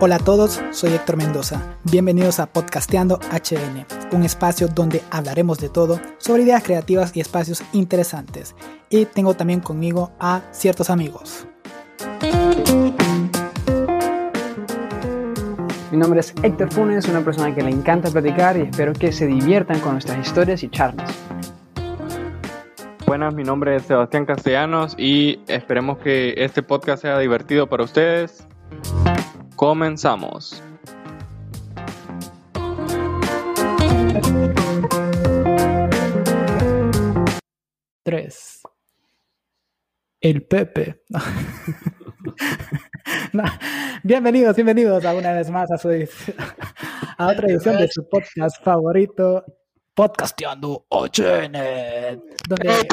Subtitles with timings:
[0.00, 1.60] Hola a todos, soy Héctor Mendoza.
[1.82, 7.64] Bienvenidos a Podcasteando HN, un espacio donde hablaremos de todo sobre ideas creativas y espacios
[7.72, 8.54] interesantes.
[8.90, 11.48] Y tengo también conmigo a ciertos amigos.
[15.90, 19.26] Mi nombre es Héctor Funes, una persona que le encanta platicar y espero que se
[19.26, 21.10] diviertan con nuestras historias y charlas.
[23.04, 28.46] Buenas, mi nombre es Sebastián Castellanos y esperemos que este podcast sea divertido para ustedes.
[29.58, 30.62] Comenzamos.
[38.04, 38.62] Tres.
[40.20, 41.02] El Pepe.
[44.04, 49.44] Bienvenidos, bienvenidos a una vez más a, su, a otra edición de su podcast favorito,
[49.92, 51.24] Podcasteando 8
[52.48, 52.86] Donde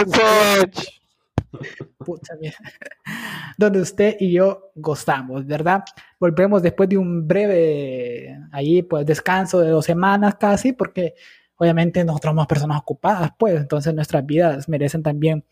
[3.58, 5.84] donde usted y yo gozamos, ¿verdad?
[6.20, 11.16] Volvemos después de un breve ahí, pues, descanso de dos semanas casi, porque
[11.58, 15.46] obviamente nosotros somos personas ocupadas, pues, entonces nuestras vidas merecen también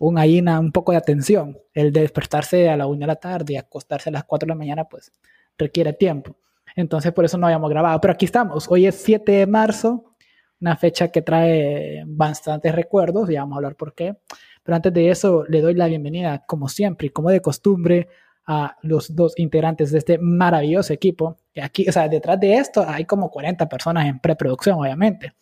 [0.00, 1.58] un, ahí un poco de atención.
[1.74, 4.48] El de despertarse a la una de la tarde y acostarse a las 4 de
[4.48, 5.12] la mañana, pues,
[5.58, 6.36] requiere tiempo.
[6.74, 8.00] Entonces, por eso no habíamos grabado.
[8.00, 8.66] Pero aquí estamos.
[8.70, 10.16] Hoy es 7 de marzo,
[10.60, 14.16] una fecha que trae bastantes recuerdos, y vamos a hablar por qué.
[14.62, 18.08] Pero antes de eso, le doy la bienvenida, como siempre y como de costumbre,
[18.46, 21.38] a los dos integrantes de este maravilloso equipo.
[21.62, 25.34] Aquí, o sea, detrás de esto hay como 40 personas en preproducción, obviamente.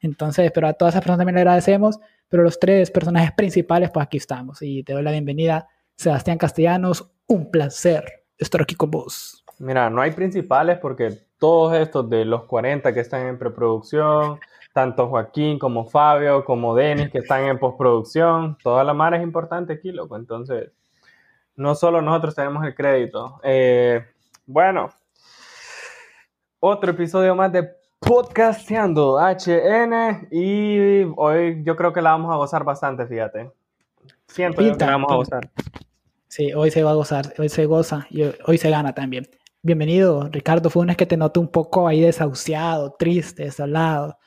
[0.00, 4.04] Entonces, pero a todas esas personas también le agradecemos, pero los tres personajes principales, pues
[4.04, 4.60] aquí estamos.
[4.60, 7.10] Y te doy la bienvenida, Sebastián Castellanos.
[7.26, 9.42] Un placer estar aquí con vos.
[9.58, 14.38] Mira, no hay principales porque todos estos de los 40 que están en preproducción,
[14.74, 18.58] tanto Joaquín como Fabio, como Denis, que están en postproducción.
[18.60, 20.16] Toda la mar es importante aquí, loco.
[20.16, 20.72] Entonces,
[21.54, 23.40] no solo nosotros tenemos el crédito.
[23.44, 24.04] Eh,
[24.46, 24.90] bueno,
[26.58, 27.70] otro episodio más de
[28.00, 33.52] Podcasteando HN y hoy yo creo que la vamos a gozar bastante, fíjate.
[34.26, 35.50] Siento que la vamos a gozar.
[36.26, 39.28] Sí, hoy se va a gozar, hoy se goza y hoy se gana también.
[39.62, 44.18] Bienvenido, Ricardo Funes, que te noto un poco ahí desahuciado, triste, desolado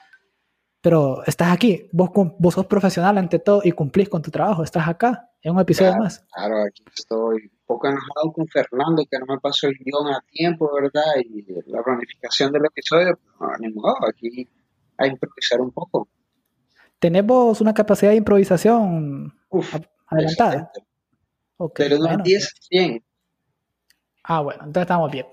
[0.88, 4.88] pero estás aquí, vos, vos sos profesional ante todo y cumplís con tu trabajo, estás
[4.88, 6.26] acá, en un episodio más.
[6.32, 10.24] Claro, aquí estoy un poco enojado con Fernando, que no me pasó el guion a
[10.32, 11.04] tiempo, ¿verdad?
[11.26, 14.48] Y la planificación del episodio, no, ni modo, aquí
[14.98, 16.08] a improvisar un poco.
[17.00, 19.38] ¿Tenemos una capacidad de improvisación
[20.06, 20.72] adelantada?
[21.58, 23.04] Okay, Pero de 10 100.
[24.24, 25.26] Ah, bueno, entonces estamos bien.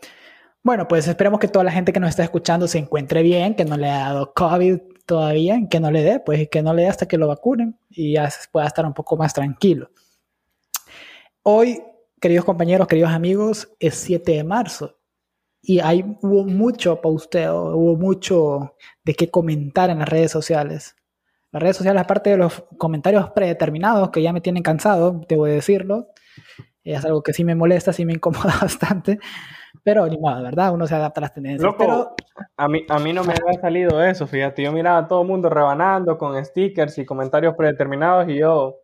[0.65, 3.65] Bueno, pues esperemos que toda la gente que nos está escuchando se encuentre bien, que
[3.65, 6.89] no le haya dado COVID todavía, que no le dé, pues que no le dé
[6.89, 9.91] hasta que lo vacunen y ya pueda estar un poco más tranquilo.
[11.43, 11.83] Hoy,
[12.21, 14.99] queridos compañeros, queridos amigos, es 7 de marzo
[15.61, 20.97] y hay, hubo mucho posteo, hubo mucho de qué comentar en las redes sociales.
[21.53, 26.09] Las redes sociales, aparte de los comentarios predeterminados que ya me tienen cansado, debo decirlo,
[26.83, 29.19] es algo que sí me molesta, sí me incomoda bastante.
[29.83, 30.73] Pero ni modo, ¿verdad?
[30.73, 31.75] Uno se adapta a las tendencias.
[31.77, 32.15] pero...
[32.57, 34.63] a, mí, a mí no me había salido eso, fíjate.
[34.63, 38.77] Yo miraba a todo el mundo rebanando con stickers y comentarios predeterminados y yo,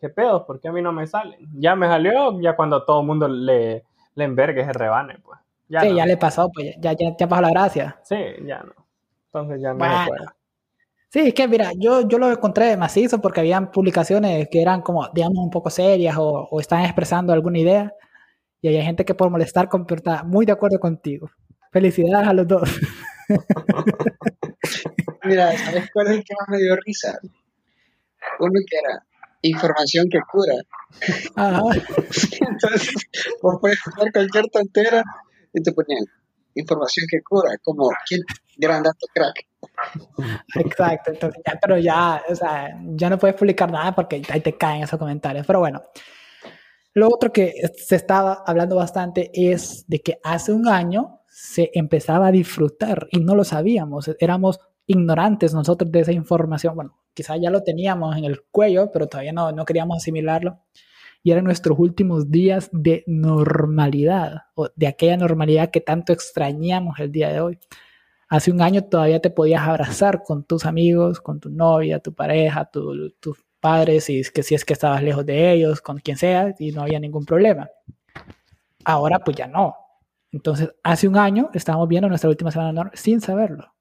[0.00, 0.46] ¿qué pedo?
[0.46, 1.38] ¿Por qué a mí no me salen?
[1.54, 3.84] Ya me salió ya cuando todo el mundo le,
[4.14, 5.38] le envergue ese rebane, pues.
[5.68, 7.96] Ya sí, ya le pasó, pues ya, ya, ya pasó la gracia.
[8.02, 8.72] Sí, ya no.
[9.26, 10.32] Entonces ya no bueno.
[11.08, 15.08] Sí, es que mira, yo, yo lo encontré macizo porque habían publicaciones que eran como,
[15.08, 17.92] digamos, un poco serias o, o estaban expresando alguna idea
[18.62, 21.30] y hay gente que por molestar está muy de acuerdo contigo.
[21.72, 22.70] Felicidades a los dos.
[25.24, 27.18] Mira, ¿sabes cuál es el que más me dio risa?
[28.38, 29.04] Uno que era
[29.42, 30.54] información que cura.
[31.34, 31.60] Ajá.
[32.48, 32.94] Entonces,
[33.42, 35.02] vos puedes poner cualquier tontera
[35.52, 36.04] y te ponían
[36.54, 38.22] información que cura, como ¿quién?
[38.56, 39.46] gran dato crack.
[40.54, 44.56] Exacto, entonces ya, pero ya, o sea, ya no puedes publicar nada porque ahí te
[44.56, 45.46] caen esos comentarios.
[45.46, 45.82] Pero bueno,
[46.94, 52.26] lo otro que se estaba hablando bastante es de que hace un año se empezaba
[52.26, 56.74] a disfrutar y no lo sabíamos, éramos ignorantes nosotros de esa información.
[56.74, 60.58] Bueno, quizás ya lo teníamos en el cuello, pero todavía no, no queríamos asimilarlo.
[61.22, 67.12] Y eran nuestros últimos días de normalidad, o de aquella normalidad que tanto extrañamos el
[67.12, 67.58] día de hoy.
[68.28, 72.64] Hace un año todavía te podías abrazar con tus amigos, con tu novia, tu pareja,
[72.64, 76.54] tu, tu padres, y que si es que estabas lejos de ellos, con quien sea,
[76.58, 77.70] y no había ningún problema.
[78.84, 79.76] Ahora pues ya no.
[80.32, 83.72] Entonces, hace un año estábamos viendo nuestra última semana sin saberlo.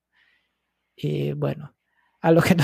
[0.95, 1.73] Y bueno,
[2.21, 2.63] a lo que no,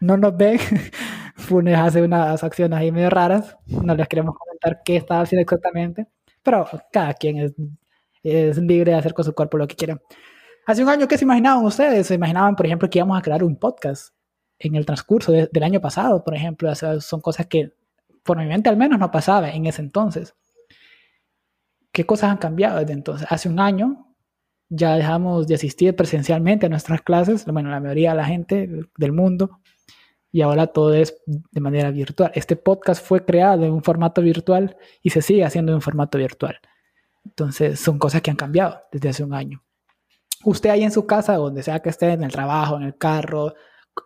[0.00, 0.58] no nos ven,
[1.36, 3.56] Funes hace unas acciones ahí medio raras.
[3.66, 6.06] No les queremos comentar qué estaba haciendo exactamente,
[6.42, 7.52] pero cada quien es,
[8.22, 10.00] es libre de hacer con su cuerpo lo que quiera.
[10.66, 12.06] Hace un año, ¿qué se imaginaban ustedes?
[12.06, 14.14] ¿Se imaginaban, por ejemplo, que íbamos a crear un podcast
[14.58, 16.72] en el transcurso del año pasado, por ejemplo?
[16.74, 17.72] son cosas que
[18.22, 20.34] por mi mente al menos no pasaba en ese entonces.
[21.92, 23.26] ¿Qué cosas han cambiado desde entonces?
[23.30, 24.14] Hace un año
[24.68, 29.12] ya dejamos de asistir presencialmente a nuestras clases, bueno, la mayoría de la gente del
[29.12, 29.60] mundo,
[30.32, 32.32] y ahora todo es de manera virtual.
[32.34, 36.18] Este podcast fue creado en un formato virtual y se sigue haciendo en un formato
[36.18, 36.58] virtual.
[37.24, 39.62] Entonces, son cosas que han cambiado desde hace un año.
[40.44, 43.54] Usted ahí en su casa, donde sea que esté, en el trabajo, en el carro,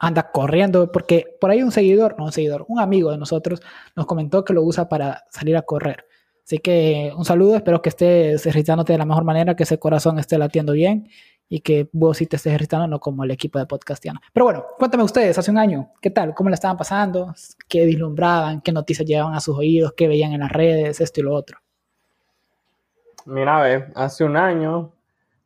[0.01, 3.61] anda corriendo, porque por ahí un seguidor, no un seguidor, un amigo de nosotros
[3.97, 6.05] nos comentó que lo usa para salir a correr.
[6.45, 10.19] Así que un saludo, espero que estés ejercitándote de la mejor manera, que ese corazón
[10.19, 11.11] esté latiendo bien
[11.49, 14.21] y que vos sí te estés ejercitando, no como el equipo de Podcastiano.
[14.33, 16.35] Pero bueno, cuéntame ustedes, hace un año, ¿qué tal?
[16.35, 17.35] ¿Cómo le estaban pasando?
[17.69, 18.61] ¿Qué vislumbraban?
[18.61, 19.93] ¿Qué noticias llevaban a sus oídos?
[19.97, 21.01] ¿Qué veían en las redes?
[21.01, 21.59] Esto y lo otro.
[23.27, 24.91] Mira, ve, hace un año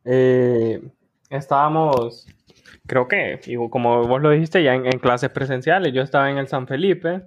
[0.05, 0.81] eh,
[1.29, 2.27] estábamos,
[2.87, 3.39] creo que,
[3.69, 5.93] como vos lo dijiste, ya en, en clases presenciales.
[5.93, 7.21] Yo estaba en el San Felipe,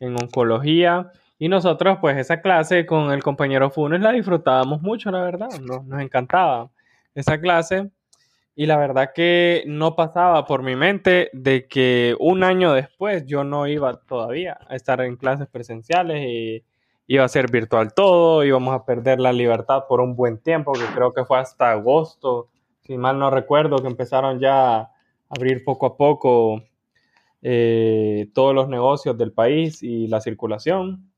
[0.00, 1.10] en oncología
[1.42, 5.84] y nosotros, pues esa clase con el compañero Funes la disfrutábamos mucho, la verdad, nos,
[5.84, 6.70] nos encantaba
[7.16, 7.90] esa clase.
[8.54, 13.42] Y la verdad que no pasaba por mi mente de que un año después yo
[13.42, 16.64] no iba todavía a estar en clases presenciales y
[17.08, 20.84] iba a ser virtual todo, íbamos a perder la libertad por un buen tiempo, que
[20.94, 22.50] creo que fue hasta agosto,
[22.82, 24.92] si mal no recuerdo, que empezaron ya a
[25.28, 26.62] abrir poco a poco
[27.40, 31.10] eh, todos los negocios del país y la circulación.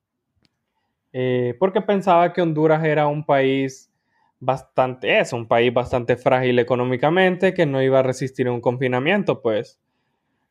[1.12, 3.92] Eh, porque pensaba que Honduras era un país
[4.40, 9.80] bastante, es un país bastante frágil económicamente, que no iba a resistir un confinamiento, pues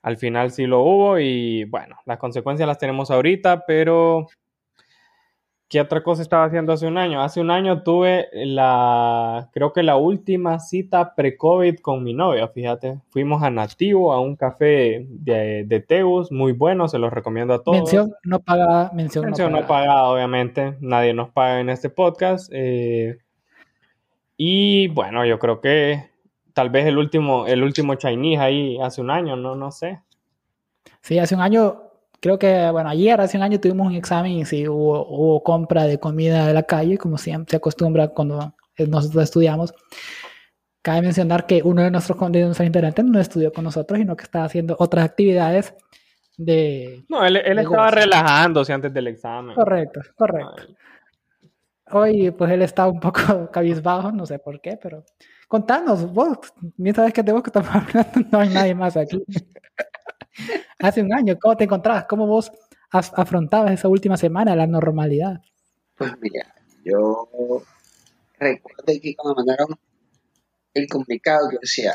[0.01, 4.27] al final sí lo hubo y bueno, las consecuencias las tenemos ahorita, pero
[5.73, 7.23] ¿Qué otra cosa estaba haciendo hace un año?
[7.23, 12.99] Hace un año tuve la, creo que la última cita pre-COVID con mi novia, fíjate.
[13.09, 17.63] Fuimos a Nativo, a un café de, de Teus, muy bueno, se los recomiendo a
[17.63, 17.79] todos.
[17.79, 20.03] Mención no pagada, mención, no, pagada.
[20.03, 20.77] obviamente.
[20.79, 22.51] Nadie nos paga en este podcast.
[22.53, 23.17] Eh,
[24.37, 26.07] y bueno, yo creo que
[26.53, 30.03] tal vez el último, el último Chinese ahí hace un año, no, no sé.
[31.01, 31.92] Sí, hace un año
[32.23, 35.83] creo que, bueno, ayer, hace un año tuvimos un examen y sí hubo, hubo compra
[35.83, 38.55] de comida de la calle, como siempre se acostumbra cuando
[38.87, 39.73] nosotros estudiamos.
[40.81, 44.23] Cabe mencionar que uno de nuestros, de nuestros integrantes no estudió con nosotros, sino que
[44.23, 45.75] estaba haciendo otras actividades
[46.37, 47.03] de...
[47.09, 49.53] No, él, él estaba relajándose antes del examen.
[49.53, 50.63] Correcto, correcto.
[51.91, 53.19] Hoy, pues él está un poco
[53.51, 55.03] cabizbajo, no sé por qué, pero
[55.49, 56.37] contanos, vos,
[56.77, 59.21] mientras que te vos que estamos hablando, no hay nadie más aquí.
[60.79, 62.05] Hace un año, ¿cómo te encontrabas?
[62.05, 62.51] ¿Cómo vos
[62.91, 65.41] afrontabas esa última semana la normalidad?
[65.95, 66.53] Pues mira,
[66.83, 67.29] yo
[68.39, 69.67] recuerdo que cuando mandaron
[70.73, 71.93] el comunicado, yo decía,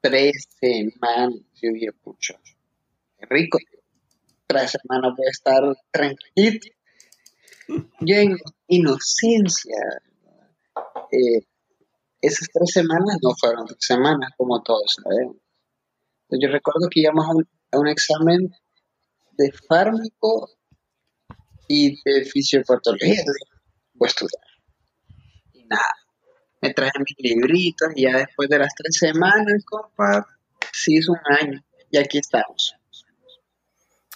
[0.00, 2.34] tres semanas, yo dije, pucho,
[3.18, 3.58] qué rico,
[4.46, 6.68] tres semanas voy a estar tranquilito.
[8.00, 8.38] Yo en
[8.68, 9.76] inocencia,
[11.12, 11.46] eh,
[12.20, 15.36] esas tres semanas no fueron tres semanas, como todos sabemos.
[16.30, 18.50] Yo recuerdo que íbamos a un, a un examen
[19.36, 20.50] de fármaco
[21.68, 23.22] y de fisiopatología.
[23.94, 24.42] Voy a estudiar.
[25.52, 25.92] Y nada,
[26.60, 30.26] me traje mis libritos y ya después de las tres semanas, compa,
[30.72, 32.74] sí es un año y aquí estamos.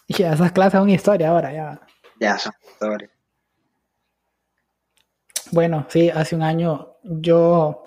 [0.07, 1.81] Y esas clases son historia ahora, ya.
[2.21, 3.11] Ya son historia.
[5.53, 7.85] Bueno, sí, hace un año yo,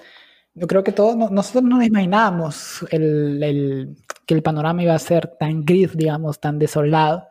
[0.53, 4.99] yo creo que todos nosotros no nos imaginábamos el, el, que el panorama iba a
[4.99, 7.27] ser tan gris, digamos, tan desolado,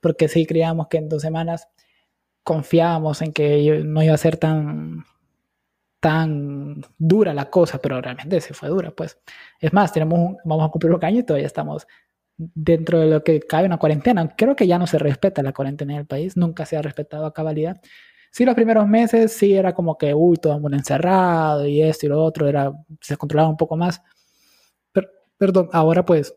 [0.00, 1.68] porque sí creíamos que en dos semanas
[2.44, 5.04] confiábamos en que no iba a ser tan,
[6.00, 9.18] tan dura la cosa, pero realmente se fue dura, pues.
[9.60, 11.86] Es más, tenemos vamos a cumplir un año y todavía estamos
[12.36, 14.34] dentro de lo que cabe una cuarentena.
[14.36, 17.26] Creo que ya no se respeta la cuarentena en el país, nunca se ha respetado
[17.26, 17.80] a cabalidad.
[18.30, 22.06] Sí, los primeros meses sí era como que, uy, todo el mundo encerrado y esto
[22.06, 24.02] y lo otro, era, se controlaba un poco más,
[25.38, 26.34] Perdón, ahora pues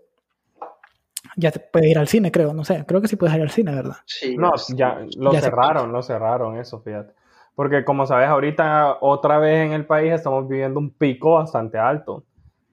[1.36, 3.52] ya te puedes ir al cine, creo, no sé, creo que sí puedes ir al
[3.52, 3.98] cine, ¿verdad?
[4.06, 4.36] Sí.
[4.38, 7.14] No, ya lo cerraron, lo cerraron eso, fíjate.
[7.56, 12.24] Porque como sabes, ahorita otra vez en el país estamos viviendo un pico bastante alto.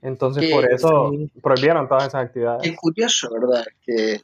[0.02, 1.10] Entonces por eso
[1.42, 2.62] prohibieron todas esas actividades.
[2.62, 3.64] Qué curioso, ¿verdad?
[3.84, 4.20] Que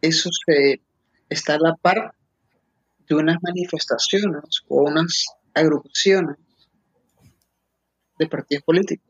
[0.00, 0.80] eso se
[1.28, 2.14] está a la par
[3.06, 6.36] de unas manifestaciones o unas agrupaciones
[8.18, 9.09] de partidos políticos.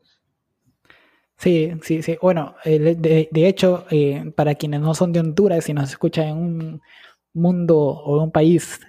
[1.41, 2.19] Sí, sí, sí.
[2.21, 6.81] Bueno, de, hecho, eh, para quienes no son de Honduras y nos escuchan en un
[7.33, 8.79] mundo o un país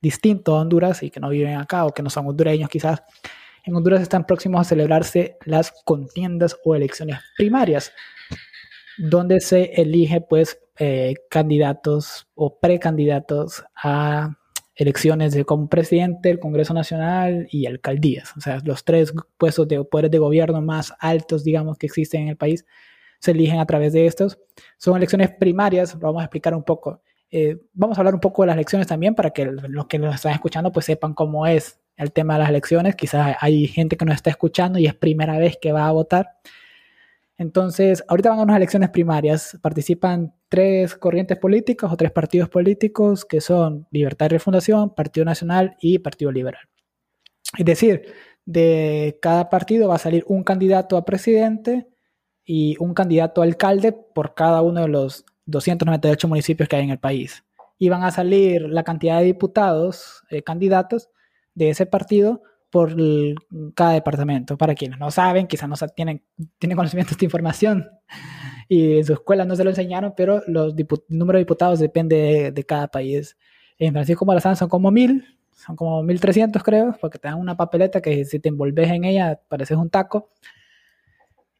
[0.00, 3.04] distinto a Honduras y que no viven acá o que no son hondureños quizás,
[3.64, 7.92] en Honduras están próximos a celebrarse las contiendas o elecciones primarias,
[8.96, 14.36] donde se elige pues eh, candidatos o precandidatos a
[14.78, 18.32] elecciones de como presidente, el Congreso Nacional y alcaldías.
[18.36, 22.28] O sea, los tres puestos de poderes de gobierno más altos, digamos, que existen en
[22.28, 22.64] el país,
[23.18, 24.38] se eligen a través de estos.
[24.76, 27.02] Son elecciones primarias, lo vamos a explicar un poco.
[27.28, 30.14] Eh, vamos a hablar un poco de las elecciones también para que los que nos
[30.14, 32.94] están escuchando pues sepan cómo es el tema de las elecciones.
[32.94, 36.36] Quizás hay gente que nos está escuchando y es primera vez que va a votar.
[37.38, 43.24] Entonces, ahorita van a unas elecciones primarias, participan tres corrientes políticas o tres partidos políticos
[43.24, 46.62] que son Libertad y Refundación, Partido Nacional y Partido Liberal.
[47.56, 48.02] Es decir,
[48.44, 51.86] de cada partido va a salir un candidato a presidente
[52.44, 56.90] y un candidato a alcalde por cada uno de los 298 municipios que hay en
[56.90, 57.44] el país.
[57.78, 61.08] Y van a salir la cantidad de diputados, eh, candidatos
[61.54, 62.94] de ese partido por
[63.74, 64.56] cada departamento.
[64.56, 66.22] Para quienes no saben, quizás no tienen,
[66.58, 67.88] tienen conocimiento de esta información
[68.68, 72.52] y en su escuela no se lo enseñaron, pero los el número de diputados depende
[72.52, 73.36] de, cada país.
[73.78, 75.24] En Francisco Morazán son como mil,
[75.56, 79.40] son como 1300 creo, porque te dan una papeleta que si te envolves en ella
[79.48, 80.30] pareces un taco.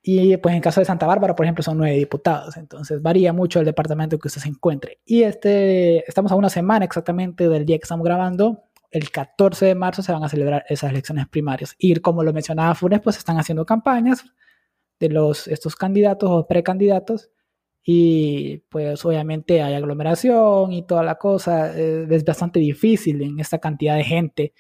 [0.03, 2.57] Y pues en caso de Santa Bárbara, por ejemplo, son nueve diputados.
[2.57, 5.01] Entonces varía mucho el departamento que usted se encuentre.
[5.05, 9.75] Y este, estamos a una semana exactamente del día que estamos grabando el 14 de
[9.75, 11.75] marzo se van a celebrar esas elecciones primarias.
[11.79, 14.25] Y como lo mencionaba Funes, pues están haciendo campañas
[14.99, 17.31] de los, estos candidatos o precandidatos
[17.85, 21.77] y pues obviamente hay aglomeración y toda la cosa.
[21.79, 24.53] Eh, es bastante difícil en esta cantidad de gente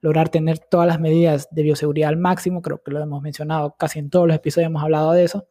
[0.00, 2.62] lograr tener todas las medidas de bioseguridad al máximo.
[2.62, 5.48] Creo que lo hemos mencionado casi en todos los episodios, hemos hablado de eso.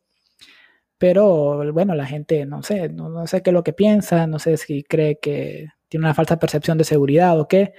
[0.97, 4.39] Pero bueno, la gente no sé, no, no sé qué es lo que piensa, no
[4.39, 7.73] sé si cree que tiene una falsa percepción de seguridad o qué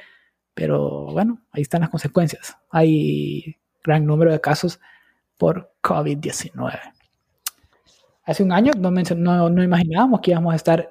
[0.54, 2.56] pero bueno, ahí están las consecuencias.
[2.70, 4.80] Hay gran número de casos
[5.36, 6.80] por COVID-19.
[8.24, 10.90] Hace un año no, no, no, imaginábamos que íbamos a estar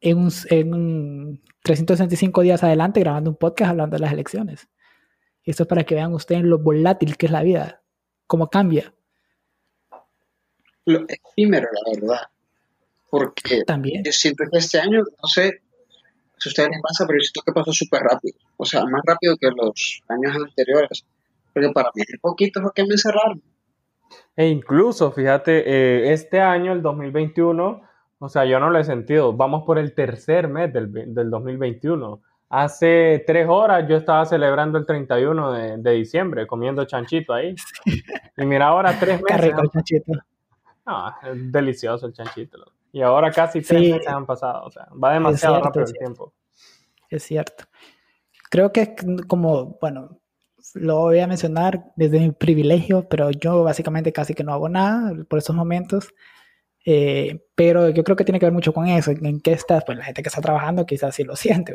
[0.00, 4.68] en un, en 365 días adelante grabando un podcast hablando de las elecciones.
[5.42, 7.82] Y esto es para que vean ustedes lo volátil que es la vida,
[8.26, 8.92] cómo cambia.
[10.84, 12.20] Lo efímero, la verdad.
[13.08, 14.04] Porque También.
[14.04, 15.62] yo siento que este año, no sé,
[16.38, 18.38] si a ustedes les pasa, pero yo siento que pasó súper rápido.
[18.56, 21.06] O sea, más rápido que los años anteriores.
[21.52, 23.42] Porque para mí es poquito porque me encerraron.
[24.36, 27.82] E incluso, fíjate, eh, este año, el 2021,
[28.18, 29.32] o sea, yo no lo he sentido.
[29.32, 32.20] Vamos por el tercer mes del, del 2021.
[32.48, 37.54] Hace tres horas yo estaba celebrando el 31 de, de diciembre, comiendo chanchito ahí.
[38.36, 39.36] Y mira, ahora tres meses.
[39.40, 40.12] Qué rico el chanchito.
[40.84, 42.58] No, es delicioso el chanchito.
[42.96, 46.32] Y ahora casi tres meses han pasado, o sea, va demasiado rápido el tiempo.
[47.10, 47.64] Es cierto.
[48.48, 48.94] Creo que
[49.28, 50.18] como, bueno,
[50.72, 55.12] lo voy a mencionar desde mi privilegio, pero yo básicamente casi que no hago nada
[55.28, 56.14] por esos momentos.
[56.86, 59.98] Eh, pero yo creo que tiene que ver mucho con eso, en qué estás, pues
[59.98, 61.74] la gente que está trabajando quizás sí lo siente,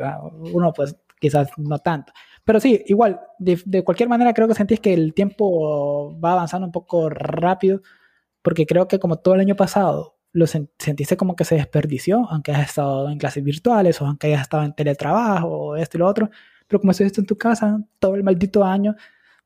[0.52, 2.12] uno pues quizás no tanto.
[2.42, 6.66] Pero sí, igual, de, de, cualquier manera creo que sentís que el tiempo va avanzando
[6.66, 7.80] un poco rápido,
[8.42, 12.52] porque creo que como todo el año pasado lo sentiste como que se desperdició, aunque
[12.52, 16.06] hayas estado en clases virtuales o aunque hayas estado en teletrabajo o esto y lo
[16.08, 16.30] otro,
[16.66, 18.96] pero como estuviste en tu casa todo el maldito año,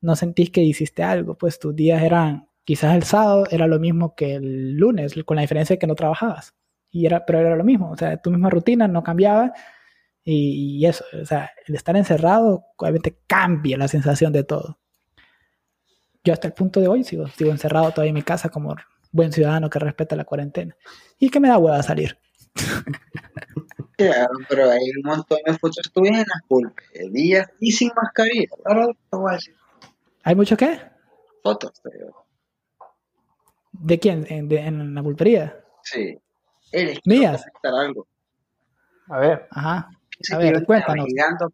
[0.01, 4.15] no sentís que hiciste algo, pues tus días eran, quizás el sábado era lo mismo
[4.15, 6.55] que el lunes, con la diferencia de que no trabajabas,
[6.89, 9.53] y era, pero era lo mismo, o sea, tu misma rutina no cambiaba
[10.23, 14.77] y, eso, o sea, el estar encerrado obviamente cambia la sensación de todo.
[16.23, 18.75] Yo hasta el punto de hoy sigo, sigo encerrado todavía en mi casa como
[19.11, 20.75] buen ciudadano que respeta la cuarentena.
[21.19, 22.17] Y que me da hueva salir.
[23.97, 28.47] Claro, pero hay un montón de fotos tuyas en las pulperías y sin mascarilla.
[28.65, 29.55] Ahora te voy a decir.
[30.23, 30.79] ¿Hay mucho qué?
[31.41, 31.89] Fotos, te
[33.71, 34.25] ¿De quién?
[34.29, 35.63] ¿En, en la pulpería?
[35.81, 36.19] Sí.
[36.71, 37.45] Eres ¿Mías?
[37.63, 38.07] algo.
[39.09, 39.47] A ver.
[39.51, 39.89] Ajá.
[40.31, 41.07] A ver, cuéntanos.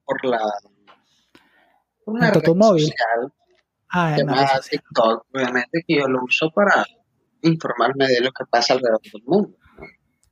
[0.03, 0.41] por la...
[2.05, 2.83] Una red tu móvil.
[2.83, 3.33] social
[3.89, 6.85] ah, llamada TikTok, obviamente que yo lo uso para
[7.43, 9.57] informarme de lo que pasa alrededor del mundo.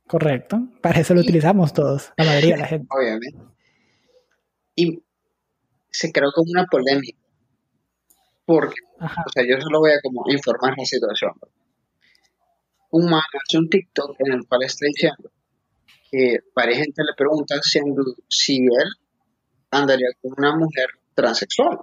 [0.06, 0.68] Correcto.
[0.80, 2.88] Para eso lo utilizamos todos, la mayoría de la gente.
[2.90, 3.38] Obviamente.
[4.74, 5.02] Y
[5.90, 7.18] se creó como una polémica.
[8.44, 11.32] Porque, o sea, yo solo voy a como informar la situación.
[12.90, 15.30] Un man hace un TikTok en el cual está diciendo
[16.10, 18.88] que varias gente le pregunta si él
[19.70, 21.78] andaría con una mujer transexual.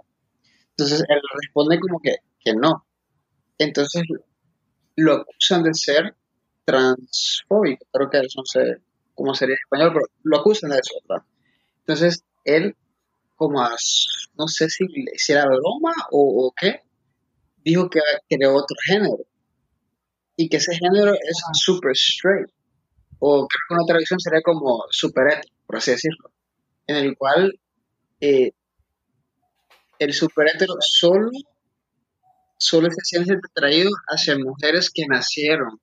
[0.72, 2.86] Entonces él responde como que, que no.
[3.58, 4.04] Entonces
[5.00, 6.16] lo acusan de ser
[6.66, 8.82] transfóbico, creo que eso no sé
[9.16, 11.26] cómo sería en español, pero lo acusan de eso, ¿verdad?
[11.80, 12.76] Entonces, él,
[13.36, 13.62] como
[14.38, 16.82] no sé si le hiciera broma o, qué,
[17.64, 19.26] dijo que creó otro género.
[20.36, 22.50] Y que ese género es super straight.
[23.20, 26.32] O creo que una traducción sería como super hetero, por así decirlo,
[26.88, 27.60] en el cual
[28.22, 28.52] eh,
[30.00, 31.30] el super hetero solo,
[32.60, 35.80] solo se siente atraído hacia mujeres que nacieron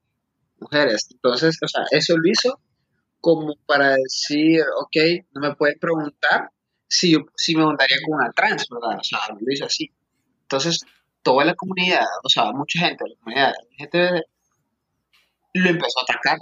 [0.61, 1.09] mujeres.
[1.11, 2.61] Entonces, o sea, eso lo hizo
[3.21, 6.50] como para decir, ok, no me puedes preguntar
[6.87, 8.99] si, yo, si me juntaría con una trans, ¿verdad?
[9.00, 9.90] O sea, lo hizo así.
[10.42, 10.80] Entonces,
[11.23, 14.23] toda la comunidad, o sea, mucha gente de la comunidad LGBT
[15.54, 16.38] lo empezó a atacar.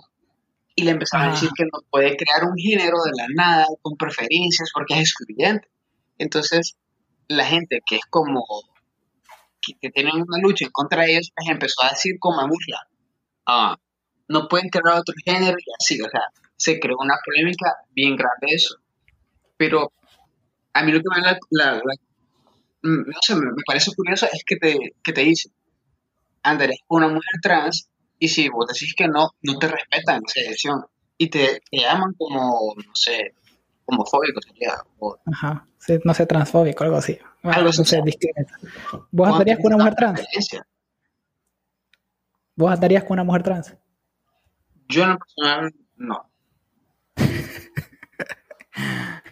[0.76, 3.96] Y le empezaron a decir que no puede crear un género de la nada con
[3.96, 5.68] preferencias porque es excluyente.
[6.18, 6.76] Entonces,
[7.28, 8.44] la gente que es como
[9.80, 12.88] que, tienen una lucha en contra de ellos, les empezó a decir como burla,
[13.46, 13.76] ah,
[14.28, 16.22] no pueden crear otro género y así, o sea,
[16.56, 18.76] se creó una polémica bien grande eso.
[19.56, 19.92] Pero
[20.72, 21.82] a mí lo que me, la,
[22.82, 25.50] mm, no sé, me, parece curioso es que te, que te dice,
[26.42, 30.84] Andrés, una mujer trans, y si vos decís que no, no te respetan esa decisión
[31.18, 33.34] y te, te llaman como, no sé,
[33.86, 34.74] homofóbico sería.
[34.98, 35.66] O, Ajá,
[36.04, 37.18] no sé, transfóbico, algo así.
[37.44, 37.70] Algo
[39.10, 40.26] ¿Vos andarías con una mujer trans?
[42.56, 43.76] ¿Vos andarías con una mujer trans?
[44.88, 46.30] Yo en lo personal, no.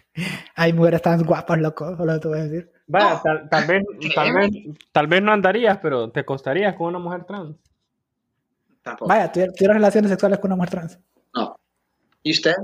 [0.55, 2.71] Hay mujeres tan guapas, loco, lo te voy a decir.
[2.85, 4.51] Vaya, tal, tal, vez, tal, vez,
[4.91, 7.55] tal vez no andarías, pero te costarías con una mujer trans.
[8.81, 9.07] Tampoco.
[9.07, 10.99] Vaya, ¿tuvieras relaciones sexuales con una mujer trans?
[11.33, 11.57] No.
[12.21, 12.55] ¿Y usted?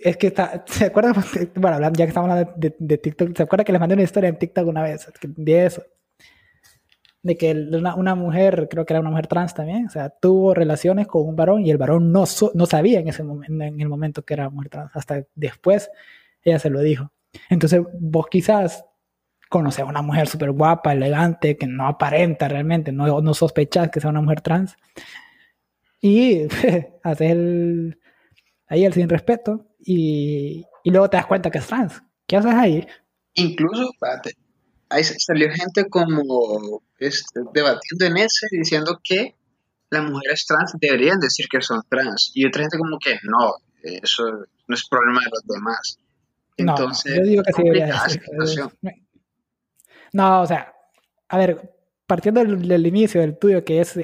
[0.00, 1.14] Es que está, ¿se acuerdan?
[1.54, 4.38] Bueno, ya que estamos hablando de, TikTok, ¿se acuerda que les mandé una historia en
[4.38, 5.06] TikTok una vez?
[5.22, 5.82] De eso.
[7.22, 11.08] De que una, mujer, creo que era una mujer trans también, o sea, tuvo relaciones
[11.08, 14.22] con un varón y el varón no, no sabía en ese momento, en el momento
[14.22, 14.90] que era mujer trans.
[14.94, 15.90] Hasta después
[16.42, 17.10] ella se lo dijo.
[17.50, 18.84] Entonces, vos quizás
[19.48, 24.00] conoces a una mujer súper guapa, elegante, que no aparenta realmente, no, no sospechas que
[24.00, 24.76] sea una mujer trans.
[26.00, 26.42] Y
[27.02, 27.98] haces el,
[28.68, 32.02] ahí el sin respeto y, y, luego te das cuenta que es trans.
[32.26, 32.86] ¿Qué haces ahí?
[33.34, 33.90] Incluso,
[34.88, 39.36] ahí salió gente como este, debatiendo en ese, diciendo que
[39.90, 42.32] las mujeres trans deberían decir que son trans.
[42.34, 44.24] Y otra gente como que no, eso
[44.66, 45.98] no es problema de los demás.
[46.56, 47.62] Entonces, no, yo digo que sí
[48.38, 48.62] decir.
[50.12, 50.74] No, o sea,
[51.28, 51.74] a ver,
[52.06, 53.98] partiendo del, inicio del tuyo, que es,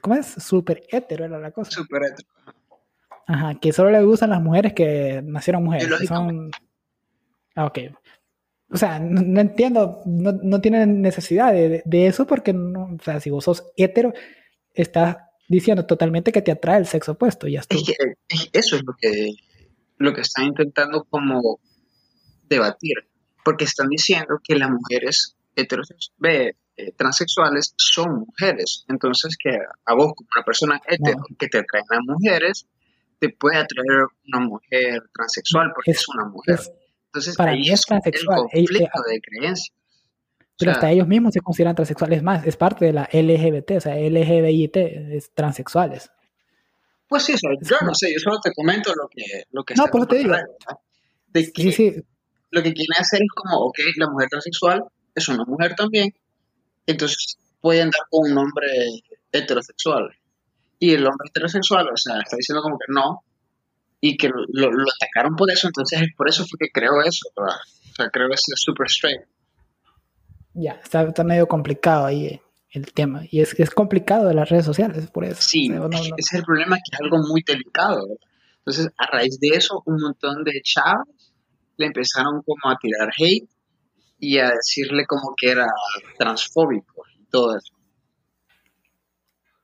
[0.00, 0.26] ¿cómo es?
[0.26, 1.70] Super hetero era la cosa.
[1.70, 2.28] Super hetero.
[3.26, 5.88] Ajá, que solo le gustan las mujeres que nacieron mujeres.
[6.06, 6.50] Son...
[7.54, 7.78] Ah, ok.
[8.70, 13.20] O sea, no, entiendo, no, no tienen necesidad de, de, eso porque, no, o sea,
[13.20, 14.12] si vos sos hetero,
[14.72, 15.16] estás
[15.48, 17.76] diciendo totalmente que te atrae el sexo opuesto, ya está.
[18.52, 19.34] eso es lo que,
[19.98, 21.60] lo que están intentando como
[22.48, 22.94] debatir,
[23.44, 30.14] porque están diciendo que las mujeres heterosexuales, eh, transexuales son mujeres, entonces que a vos
[30.16, 32.66] como una persona hetero que te atraen las mujeres,
[33.24, 36.60] te puede atraer una mujer transexual porque es, una mujer.
[37.06, 38.40] Entonces, para ahí es transexual.
[38.52, 39.76] el conflicto de creencias.
[40.58, 43.96] Pero hasta ellos mismos se consideran transexuales más, es parte de la LGBT, o sea,
[43.96, 46.10] LGBIT, es transexuales.
[47.08, 50.06] Pues sí, yo no sé, yo solo te comento lo que, lo que No, pues
[50.06, 50.34] te digo.
[51.26, 51.94] De que sí, sí.
[52.50, 54.84] lo que quieren hacer es como, ok, la mujer transexual
[55.14, 56.14] es una mujer también,
[56.86, 58.68] entonces puede andar con un hombre
[59.32, 60.16] heterosexual
[60.78, 63.22] y el hombre heterosexual, o sea, está diciendo como que no,
[64.00, 64.68] y que lo,
[65.00, 67.46] atacaron por eso, entonces por eso fue que creo eso, o
[67.96, 69.22] sea, creo que es super straight.
[70.52, 74.64] Ya, está, está, medio complicado ahí el tema, y es, es complicado de las redes
[74.64, 75.40] sociales, por eso.
[75.40, 78.02] Sí, ese es el problema, que es algo muy delicado.
[78.58, 81.32] Entonces, a raíz de eso, un montón de chavos
[81.76, 83.48] le empezaron como a tirar hate
[84.18, 85.66] y a decirle como que era
[86.18, 87.73] transfóbico y todo eso.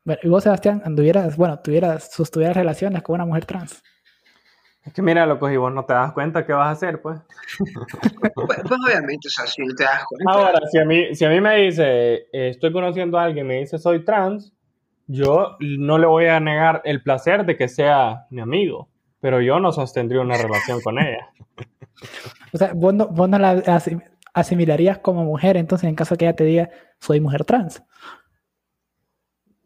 [0.05, 3.83] Bueno, y vos, Sebastián, anduvieras, bueno, tuvieras, sostuvieras relaciones con una mujer trans.
[4.83, 7.21] Es que mira, loco, y vos no te das cuenta qué vas a hacer, pues.
[8.19, 10.33] pues, pues obviamente, o sea, si no te das cuenta.
[10.33, 13.59] Ahora, si a mí, si a mí me dice, eh, estoy conociendo a alguien, me
[13.59, 14.55] dice soy trans,
[15.07, 18.89] yo no le voy a negar el placer de que sea mi amigo,
[19.21, 21.29] pero yo no sostendría una relación con ella.
[22.53, 23.83] O sea, vos no, vos no la
[24.33, 27.83] asimilarías como mujer, entonces en caso que ella te diga, soy mujer trans.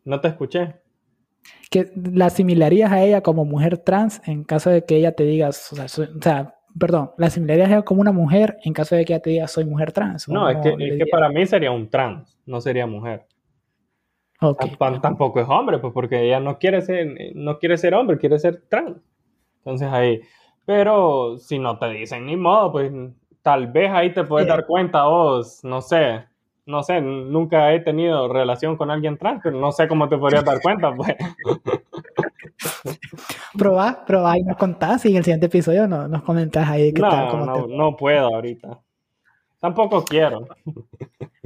[0.04, 0.76] No te escuché.
[1.70, 5.48] Que la asimilarías a ella como mujer trans en caso de que ella te diga,
[5.48, 9.22] o sea, perdón, la asimilarías a ella como una mujer en caso de que ella
[9.22, 10.28] te diga, soy mujer trans.
[10.28, 13.26] No, es que, es que para mí sería un trans, no sería mujer.
[14.40, 14.76] Okay.
[15.00, 18.62] Tampoco es hombre, pues porque ella no quiere ser, no quiere ser hombre, quiere ser
[18.68, 18.98] trans.
[19.58, 20.20] Entonces ahí,
[20.66, 22.92] pero si no te dicen ni modo, pues
[23.42, 26.24] tal vez ahí te puedes dar cuenta vos, no sé,
[26.66, 30.44] no sé, nunca he tenido relación con alguien trans, pero no sé cómo te podrías
[30.44, 31.14] dar cuenta, pues.
[33.58, 37.02] probá, probá y nos contás y en el siguiente episodio nos, nos comentás ahí qué
[37.02, 37.28] no, tal.
[37.30, 37.76] Cómo no, te...
[37.76, 38.80] no puedo ahorita.
[39.60, 40.46] Tampoco quiero.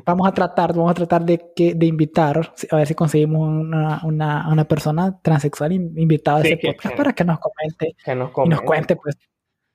[0.04, 4.00] Vamos a tratar, vamos a tratar de, que, de invitar, a ver si conseguimos una,
[4.04, 8.14] una, una persona transexual invitada Sí, a ese podcast que- para que nos comente Que
[8.14, 8.64] nos y nos comente.
[8.64, 9.16] cuente, pues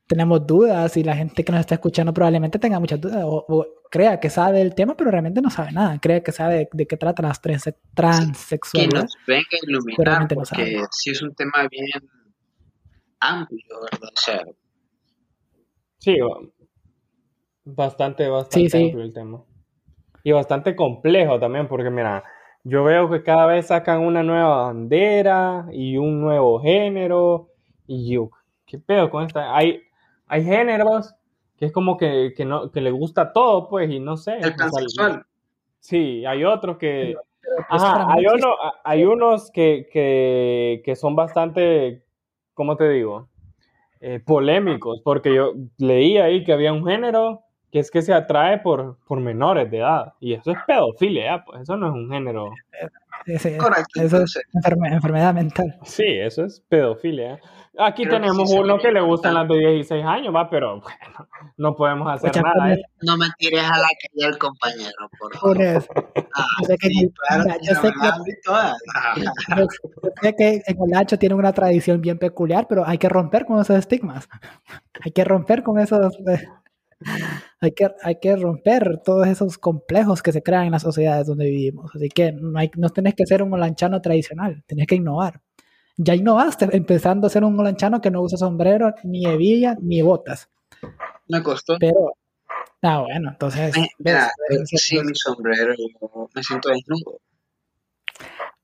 [0.08, 3.66] tenemos dudas y la gente que nos está escuchando probablemente tenga muchas dudas o, o
[3.90, 6.88] crea que sabe el tema, pero realmente no sabe nada, crea que sabe de, de
[6.88, 7.76] qué trata la transe-
[8.74, 10.78] Que nos venga a iluminar, no porque sabe.
[10.92, 11.88] sí es un tema bien
[13.20, 14.10] amplio, ¿verdad?
[14.16, 14.44] O sea,
[16.00, 16.18] Sí,
[17.64, 18.86] bastante, bastante Sí, sí.
[18.86, 19.44] amplio el tema.
[20.24, 22.24] Y bastante complejo también, porque mira,
[22.64, 27.50] yo veo que cada vez sacan una nueva bandera y un nuevo género.
[27.88, 28.32] Y yo,
[28.66, 29.56] ¿qué pedo con esta?
[29.56, 29.82] Hay,
[30.28, 31.16] hay géneros
[31.58, 34.38] que es como que, que, no, que le gusta todo, pues, y no sé.
[34.40, 35.26] el pansexual.
[35.80, 37.16] Sí, hay otros que...
[37.70, 42.04] Ajá, hay, uno, hay unos que, que, que son bastante,
[42.54, 43.28] ¿cómo te digo?
[44.00, 48.60] Eh, polémicos, porque yo leí ahí que había un género que es que se atrae
[48.60, 52.08] por, por menores de edad, y eso es pedofilia, ya, pues eso no es un
[52.10, 52.52] género.
[53.60, 55.78] Correcto, eso es enferme- enfermedad mental.
[55.84, 57.40] Sí, eso es pedofilia.
[57.80, 60.82] Aquí Creo que tenemos sí uno que le gustan las de 16 años, va, pero
[60.82, 62.74] bueno, no podemos hacer nada.
[62.74, 62.84] ¿eh?
[63.02, 65.58] No me tires a la calle al compañero, por favor.
[65.58, 65.88] Pones-
[66.36, 66.90] Ah, yo sé que
[67.28, 69.66] claro, mira, yo sé que- yo
[70.22, 73.78] sé que en Olacho tiene una tradición bien peculiar, pero hay que romper con esos
[73.78, 74.28] estigmas.
[75.06, 76.16] Hay que romper con esos.
[76.28, 76.44] eh,
[77.60, 81.46] hay, que, hay que romper todos esos complejos que se crean en las sociedades donde
[81.46, 81.92] vivimos.
[81.96, 85.42] Así que no, hay, no tenés que ser un olanchano tradicional, tenés que innovar.
[85.98, 90.50] Ya innovaste empezando a ser un olanchano que no usa sombrero, ni hebilla, ni botas.
[91.28, 91.78] Me costó.
[91.80, 92.14] Pero,
[92.82, 93.76] ah, bueno, entonces.
[93.78, 94.32] Me- Mira,
[94.66, 95.06] sin ves.
[95.08, 95.74] mi sombrero
[96.34, 97.20] me siento desnudo.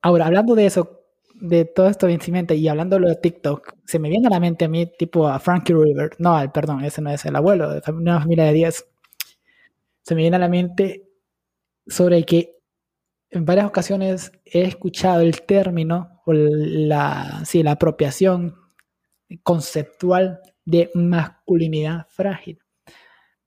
[0.01, 0.98] Ahora, hablando de eso,
[1.41, 4.69] de todo esto vencimiento y hablando de TikTok, se me viene a la mente a
[4.69, 6.11] mí, tipo a Frankie River.
[6.19, 8.85] No, al- perdón, ese no es el abuelo, de una familia de 10.
[10.03, 11.09] Se me viene a la mente
[11.87, 12.57] sobre que
[13.31, 18.55] en varias ocasiones he escuchado el término o la, sí, la apropiación
[19.43, 22.59] conceptual de masculinidad frágil.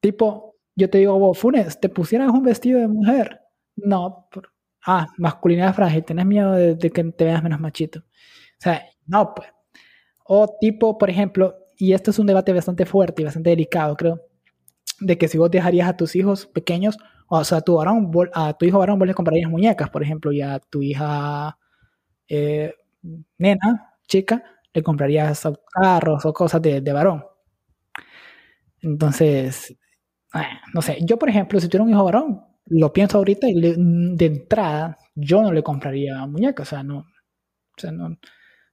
[0.01, 3.41] Tipo, yo te digo, vos, Funes, ¿te pusieras un vestido de mujer?
[3.77, 4.52] No, por-
[4.87, 8.01] ah, masculinidad frágil, tenés miedo de, de que te veas menos machito.
[8.01, 8.03] O
[8.59, 9.49] sea, no, pues.
[10.25, 14.21] O tipo, por ejemplo, y esto es un debate bastante fuerte y bastante delicado, creo,
[15.01, 16.97] de que si vos dejarías a tus hijos pequeños,
[17.29, 20.33] o sea, a tu, varón, a tu hijo varón vos le comprarías muñecas, por ejemplo,
[20.33, 21.59] y a tu hija
[22.29, 22.75] eh,
[23.39, 24.43] nena, chica,
[24.73, 27.25] le comprarías carros o cosas de, de varón.
[28.81, 29.77] Entonces,
[30.33, 33.55] ah, no sé, yo por ejemplo, si tuviera un hijo varón, lo pienso ahorita y
[33.55, 37.05] le- de entrada yo no le compraría muñecas, o sea, no, o
[37.81, 38.19] sea, no,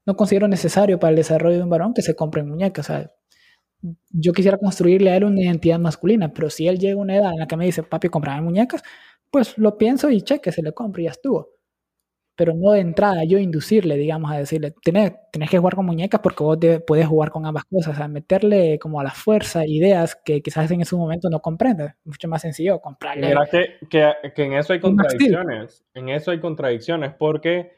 [0.05, 3.11] no considero necesario para el desarrollo de un varón que se compren muñecas, o sea,
[4.11, 7.31] yo quisiera construirle a él una identidad masculina, pero si él llega a una edad
[7.33, 8.83] en la que me dice, papi, comprame muñecas,
[9.31, 11.49] pues lo pienso y cheque, se le compra y ya estuvo.
[12.39, 16.21] Pero no de entrada yo inducirle, digamos, a decirle, tenés, tenés que jugar con muñecas
[16.21, 19.65] porque vos de- puedes jugar con ambas cosas, o sea, meterle como a la fuerza
[19.67, 21.95] ideas que quizás en ese momento no comprende.
[22.05, 23.27] Mucho más sencillo comprarle.
[23.27, 25.83] Mira que, que, que en eso hay contradicciones.
[25.93, 27.71] En eso hay contradicciones porque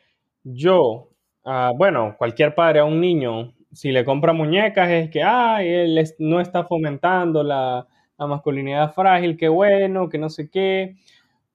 [0.44, 1.10] yo,
[1.44, 5.98] ah, bueno, cualquier padre a un niño, si le compra muñecas es que, ay, él
[5.98, 10.98] es- no está fomentando la, la masculinidad frágil, qué bueno, que no sé qué.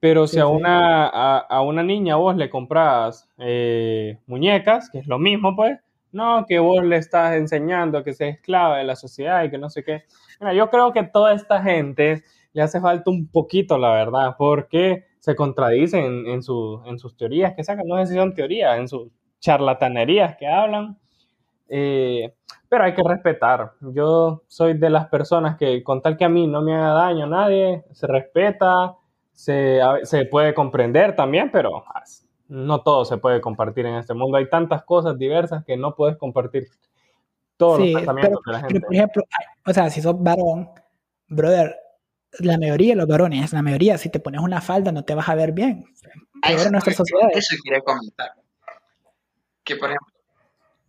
[0.00, 0.50] Pero si Sí, a sí.
[0.52, 5.78] una, a, a una niña vos le compras eh, muñecas, que es lo mismo, pues,
[6.12, 9.70] no, que vos le estás enseñando que sea esclava de la sociedad y que no
[9.70, 10.04] sé qué.
[10.40, 15.04] Mira, yo creo que toda esta gente le hace falta un poquito, la verdad, porque
[15.18, 18.78] se contradicen en, en, su- en sus teorías que sacan, no sé si son teorías,
[18.78, 19.08] en sus
[19.40, 20.98] charlatanerías que hablan.
[21.68, 22.34] Eh,
[22.68, 23.72] pero hay que respetar.
[23.80, 27.24] Yo soy de las personas que, con tal que a mí no me haga daño
[27.24, 28.96] a nadie, se respeta,
[29.36, 31.84] se, se puede comprender también, pero
[32.48, 34.38] no todo se puede compartir en este mundo.
[34.38, 36.64] Hay tantas cosas diversas que no puedes compartir
[37.58, 38.86] todos Sí, los pensamientos pero, de la pero, gente.
[38.86, 39.22] por ejemplo,
[39.66, 40.70] o sea, si sos varón,
[41.28, 41.76] brother,
[42.38, 45.28] la mayoría de los varones, la mayoría, si te pones una falda no te vas
[45.28, 45.84] a ver bien.
[46.42, 47.36] Eso, en nuestras sociedades.
[47.36, 48.30] eso quería comentar.
[49.64, 50.14] Que, por ejemplo,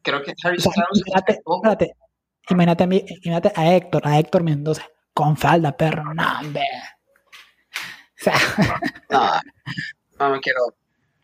[0.02, 1.96] creo que Harry O sea, imagínate, espérate,
[2.50, 6.64] imagínate a mí, imagínate a Héctor, a Héctor Mendoza, con falda, perro, no, hombre.
[8.32, 9.32] Sea, No,
[10.20, 10.60] no me quiero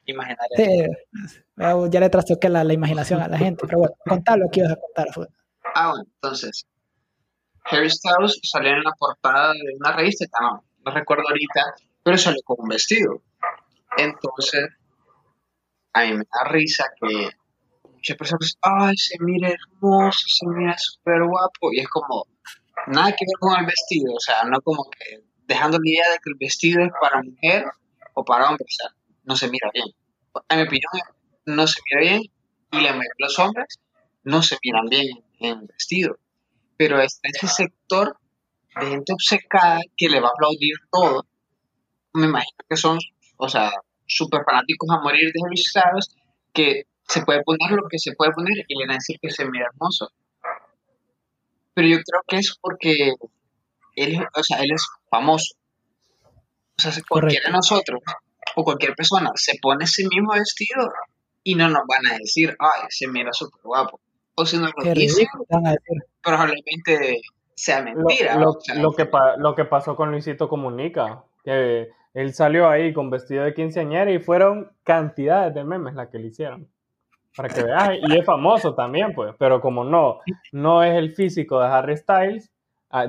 [0.05, 0.63] imaginar eso.
[0.63, 4.73] sí, ya le trastoqué la, la imaginación a la gente, pero bueno, contalo que ibas
[4.73, 5.07] a contar.
[5.13, 5.27] fue.
[5.75, 6.65] Ah, bueno, entonces,
[7.65, 11.61] Harry Styles salió en la portada de una revista, no, no recuerdo ahorita,
[12.03, 13.21] pero salió con un vestido.
[13.97, 14.65] Entonces,
[15.93, 17.29] a mí me da risa que
[17.91, 22.25] muchas personas, ay, se mira hermoso, se mira súper guapo, y es como,
[22.87, 26.17] nada que ver con el vestido, o sea, no como que dejando la idea de
[26.17, 27.65] que el vestido es para mujer
[28.13, 29.87] o para hombre, o sea, no se mira bien.
[30.49, 30.91] En mi opinión,
[31.45, 32.21] no se mira bien,
[32.71, 32.87] y
[33.19, 33.79] los hombres
[34.23, 35.07] no se miran bien
[35.39, 36.17] en vestido.
[36.77, 38.17] Pero está ese sector
[38.79, 41.25] de gente obcecada que le va a aplaudir todo.
[42.13, 42.97] Me imagino que son,
[43.37, 43.71] o sea,
[44.07, 45.99] súper fanáticos a morir de Harry
[46.53, 49.29] que se puede poner lo que se puede poner y le van a decir que
[49.29, 50.09] se mira hermoso.
[51.73, 53.13] Pero yo creo que es porque
[53.95, 55.53] él, o sea, él es famoso.
[56.77, 58.01] O sea, cualquiera de nosotros
[58.55, 60.91] o cualquier persona se pone ese mismo vestido
[61.43, 63.99] y no nos van a decir, ay, se mira súper guapo.
[64.35, 65.27] O si nos lo dicen,
[66.23, 67.21] probablemente
[67.53, 68.35] sea mentira.
[68.37, 68.57] Lo,
[68.95, 74.11] que lo que pasó con Luisito Comunica, que él salió ahí con vestido de quinceañera
[74.11, 76.67] y fueron cantidades de memes las que le hicieron.
[77.35, 80.19] Para que veas, y es famoso también, pues, pero como no,
[80.51, 82.52] no es el físico de Harry Styles,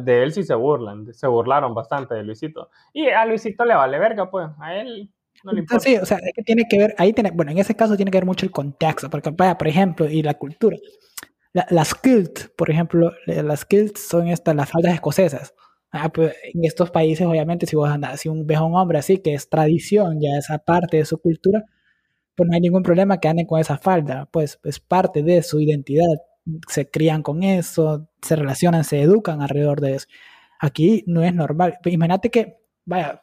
[0.00, 2.70] de él sí se burlan, se burlaron bastante de Luisito.
[2.92, 5.10] Y a Luisito le vale verga, pues, a él
[5.44, 5.84] no le importa.
[5.84, 8.10] Sí, o sea, es que tiene que ver, ahí tiene, bueno, en ese caso tiene
[8.10, 10.76] que ver mucho el contexto, porque, vaya, por ejemplo, y la cultura
[11.70, 15.54] las kilt, por ejemplo, las kilt son estas, las faldas escocesas.
[15.90, 18.98] Ah, pues, en estos países, obviamente, si vos andas, si un, ves a un hombre
[18.98, 21.62] así, que es tradición, ya esa parte de su cultura,
[22.34, 25.60] pues no hay ningún problema que anden con esa falda, pues es parte de su
[25.60, 26.04] identidad,
[26.68, 30.06] se crían con eso, se relacionan, se educan alrededor de eso.
[30.60, 31.78] Aquí no es normal.
[31.84, 33.22] Imagínate que, vaya,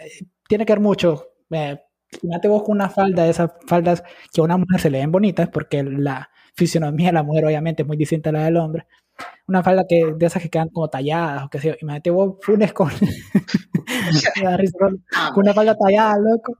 [0.00, 1.28] eh, tiene que ver mucho.
[1.50, 1.78] Eh,
[2.22, 5.48] imagínate vos con una falda, esas faldas que a una mujer se le ven bonitas,
[5.48, 8.86] porque la, fisionomía de la mujer obviamente es muy distinta a la del hombre.
[9.46, 11.74] Una falda que, de esas que quedan como talladas, o qué sé yo.
[11.80, 12.90] Imagínate vos funes con,
[15.34, 16.58] con una falda tallada, loco.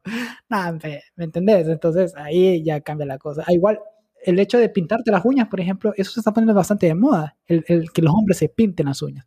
[0.49, 1.69] Nada, ¿me, ¿me entendés?
[1.69, 3.45] Entonces ahí ya cambia la cosa.
[3.47, 3.81] Ah, igual,
[4.25, 7.37] el hecho de pintarte las uñas, por ejemplo, eso se está poniendo bastante de moda,
[7.47, 9.27] el, el que los hombres se pinten las uñas.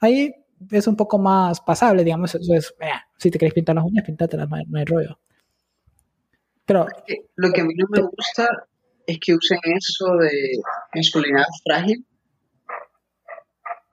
[0.00, 0.34] Ahí
[0.70, 4.04] es un poco más pasable, digamos, eso es, eh, si te querés pintar las uñas,
[4.04, 5.18] píntate no hay, no hay rollo.
[6.64, 6.86] Pero,
[7.36, 8.48] lo que a mí no me gusta
[9.06, 10.58] es que usen eso de
[10.94, 12.06] masculinidad frágil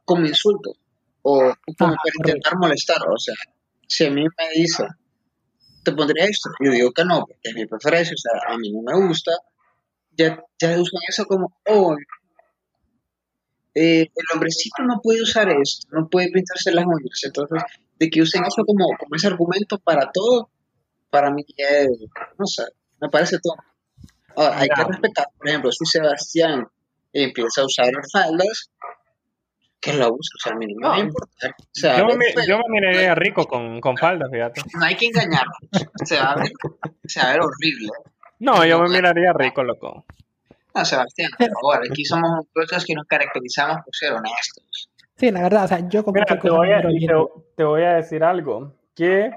[0.06, 0.71] como insulto
[1.23, 2.97] o como para intentar molestar.
[3.10, 3.36] O sea,
[3.88, 4.86] si a mí me dice,
[5.84, 8.71] te pondría esto, yo digo que no, porque es mi preferencia, o sea, a mí
[8.71, 9.32] no me gusta,
[10.19, 11.95] ya, ya usan eso como, oh,
[13.73, 17.21] eh, el hombrecito no puede usar esto, no puede pintarse las uñas.
[17.23, 17.63] Entonces,
[17.97, 20.49] de que usen eso como, como ese argumento para todo,
[21.10, 21.45] para mí,
[22.38, 22.63] no sé,
[23.01, 23.55] me parece todo
[24.47, 26.67] hay que respetar, por ejemplo, si Sebastián
[27.13, 28.71] empieza a usar faldas,
[29.82, 31.55] que la use, o sea, a mí no, me importa.
[31.73, 34.62] yo, me, yo, me, miraría rico con, con faldas, fíjate.
[34.77, 35.53] No hay que engañarlo,
[36.03, 36.51] se va a ver,
[37.05, 37.89] se va a ver horrible.
[38.39, 40.06] No, yo me miraría rico, loco.
[40.73, 44.89] No, Sebastián, por favor, aquí somos personas que nos caracterizamos por ser honestos.
[45.15, 46.82] Sí, la verdad, o sea, yo como Mira, te, voy a,
[47.56, 49.32] te voy a decir algo, que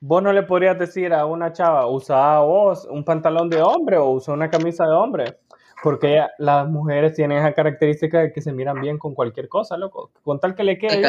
[0.00, 4.10] Vos no le podrías decir a una chava, usa vos un pantalón de hombre o
[4.10, 5.38] usa una camisa de hombre,
[5.82, 10.10] porque las mujeres tienen esa característica de que se miran bien con cualquier cosa, loco.
[10.22, 11.02] Con tal que le quede.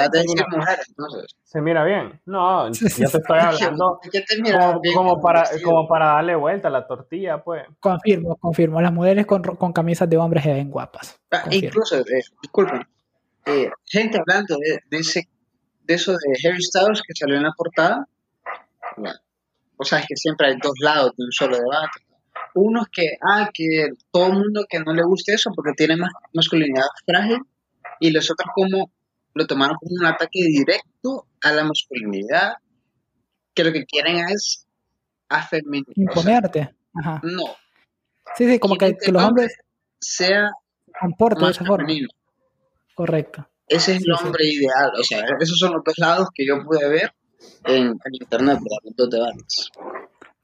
[1.44, 2.20] Se mira bien.
[2.26, 4.00] No, ya te estoy hablando
[4.94, 7.64] como, para, como para darle vuelta a la tortilla, pues.
[7.80, 8.82] Confirmo, confirmo.
[8.82, 11.20] Las mujeres con, con camisas de hombres se ven guapas.
[11.32, 12.88] Ah, incluso, eh, disculpen,
[13.46, 15.28] eh, gente hablando de, de, ese,
[15.84, 18.08] de eso de Harry Styles que salió en la portada
[19.78, 22.02] o sea, es que siempre hay dos lados de un solo debate.
[22.60, 25.96] Uno es que, ah, que todo el mundo que no le guste eso porque tiene
[25.98, 27.40] más masculinidad frágil,
[28.00, 28.92] y los otros como
[29.34, 32.54] lo tomaron como un ataque directo a la masculinidad,
[33.54, 34.66] que lo que quieren es
[35.30, 35.94] afeminizar.
[35.96, 36.76] Imponerte.
[36.94, 37.22] Ajá.
[37.24, 37.44] No.
[38.36, 39.56] Sí, sí, como que, los hombres
[40.00, 40.50] sea
[41.00, 41.88] comporten de esa forma.
[42.96, 43.48] Correcto.
[43.68, 44.92] Ese es el hombre ideal.
[45.00, 47.14] O sea, esos son los dos lados que yo pude ver
[47.66, 48.60] en, internet,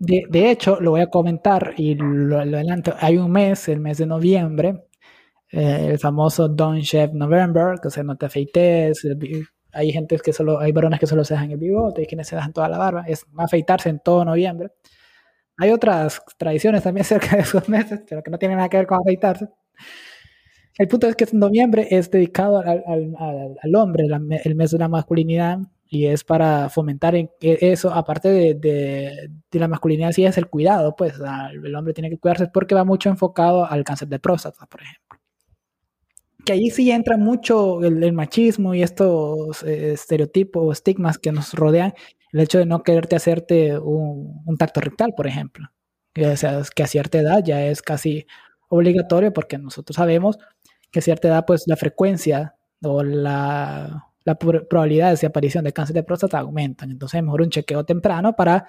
[0.05, 2.93] de, hecho, lo voy a comentar y lo, adelanto.
[2.99, 4.85] Hay un mes, el mes de noviembre,
[5.51, 9.07] eh, el famoso Don't Shave November, que se no te afeites.
[9.71, 12.35] Hay gente que solo, hay varones que solo se dejan el bigote, hay quienes se
[12.35, 13.05] dejan toda la barba.
[13.07, 14.71] Es afeitarse en todo noviembre.
[15.57, 18.87] Hay otras tradiciones también cerca de esos meses, pero que no tienen nada que ver
[18.87, 19.47] con afeitarse.
[20.77, 24.05] El punto es que noviembre es dedicado al hombre,
[24.43, 25.59] el mes de la masculinidad,
[25.93, 30.95] y es para fomentar en eso, aparte de, de, la masculinidad, sí es el cuidado,
[30.95, 31.13] pues
[31.53, 35.19] el hombre tiene que cuidarse porque va mucho enfocado al cáncer de próstata, por ejemplo.
[36.43, 41.53] Que ahí sí entra mucho el, machismo y estos eh, estereotipos o estigmas que nos
[41.53, 41.93] rodean
[42.31, 45.67] el hecho de no quererte hacerte un, tacto rectal, por ejemplo.
[46.17, 48.25] O sea, que a cierta edad ya es casi
[48.67, 50.39] obligatorio porque nosotros sabemos
[50.89, 55.95] que a cierta edad pues la frecuencia o la, la probabilidad de aparición de cáncer
[55.95, 56.91] de próstata aumentan.
[56.91, 58.67] Entonces es mejor un chequeo temprano para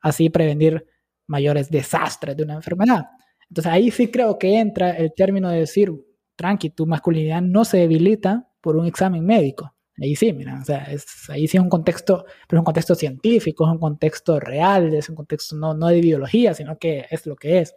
[0.00, 0.86] así prevenir
[1.26, 3.06] mayores desastres de una enfermedad.
[3.48, 5.92] Entonces ahí sí creo que entra el término de decir,
[6.36, 9.74] tranqui, tu masculinidad no se debilita por un examen médico.
[10.00, 12.94] Ahí sí, mira, o sea, es, ahí sí es un contexto, pero es un contexto
[12.94, 17.26] científico, es un contexto real, es un contexto no, no de biología, sino que es
[17.26, 17.74] lo que es.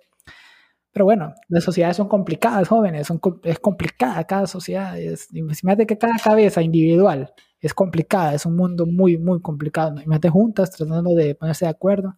[0.95, 4.97] Pero bueno, las sociedades son complicadas, jóvenes, son, es complicada cada sociedad.
[4.97, 9.91] Es, imagínate que cada cabeza individual es complicada, es un mundo muy, muy complicado.
[9.91, 12.17] Imagínate juntas tratando de ponerse de acuerdo.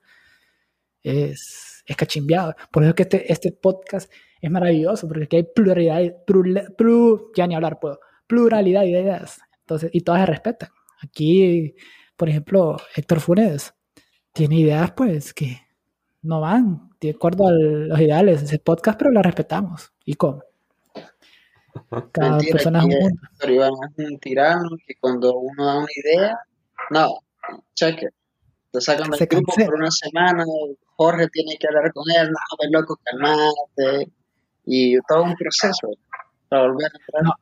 [1.01, 2.53] Es, es cachimbeado.
[2.71, 5.99] Por eso que este, este podcast es maravilloso, porque aquí hay pluralidad,
[7.35, 9.39] ya ni hablar puedo, pluralidad de ideas.
[9.61, 10.69] Entonces, y todas se respetan.
[11.01, 11.73] Aquí,
[12.15, 13.73] por ejemplo, Héctor Funes
[14.33, 15.61] tiene ideas pues que
[16.21, 19.91] no van de acuerdo a los ideales de ese podcast, pero la respetamos.
[20.05, 20.43] ¿Y cómo?
[22.12, 23.21] Cada persona es un mundo.
[23.47, 26.39] Iván es un tirano que cuando uno da una idea,
[26.89, 27.19] no,
[27.75, 28.07] cheque,
[28.71, 30.43] te sacan del grupo por una semana,
[30.95, 34.12] Jorge tiene que hablar con él, no, ven loco, calmate,
[34.65, 35.89] y todo un proceso
[36.49, 37.23] para volver a entrar.
[37.23, 37.33] No.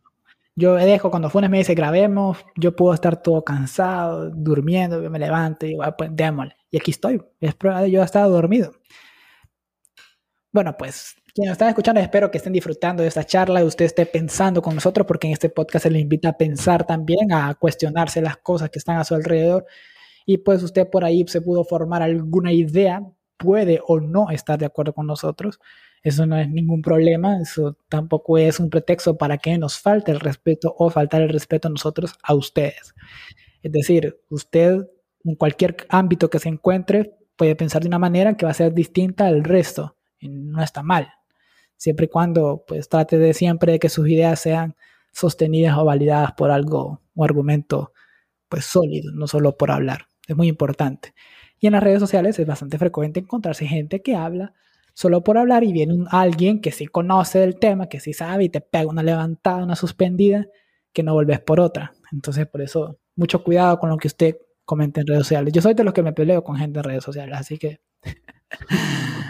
[0.57, 5.19] Yo dejo, cuando Funes me dice grabemos, yo puedo estar todo cansado, durmiendo, yo me
[5.19, 6.55] levanto y digo, ah, pues démosle.
[6.71, 7.21] Y aquí estoy.
[7.41, 8.71] Es prueba de yo he estado dormido.
[10.55, 14.05] Bueno, pues quienes están escuchando, espero que estén disfrutando de esta charla y usted esté
[14.05, 18.21] pensando con nosotros, porque en este podcast se le invita a pensar también, a cuestionarse
[18.21, 19.65] las cosas que están a su alrededor.
[20.25, 23.01] Y pues usted por ahí se pudo formar alguna idea,
[23.35, 25.59] puede o no estar de acuerdo con nosotros.
[26.01, 30.21] Eso no es ningún problema, eso tampoco es un pretexto para que nos falte el
[30.21, 32.95] respeto o faltar el respeto a nosotros, a ustedes.
[33.61, 34.87] Es decir, usted
[35.25, 38.73] en cualquier ámbito que se encuentre puede pensar de una manera que va a ser
[38.73, 39.95] distinta al resto
[40.29, 41.09] no está mal,
[41.77, 44.75] siempre y cuando pues trate de siempre que sus ideas sean
[45.11, 47.93] sostenidas o validadas por algo, o argumento
[48.49, 51.13] pues sólido, no solo por hablar, es muy importante.
[51.59, 54.53] Y en las redes sociales es bastante frecuente encontrarse gente que habla
[54.93, 58.49] solo por hablar y viene alguien que sí conoce el tema, que sí sabe y
[58.49, 60.47] te pega una levantada, una suspendida,
[60.93, 61.93] que no volvés por otra.
[62.11, 65.53] Entonces, por eso, mucho cuidado con lo que usted comente en redes sociales.
[65.53, 67.81] Yo soy de los que me peleo con gente en redes sociales, así que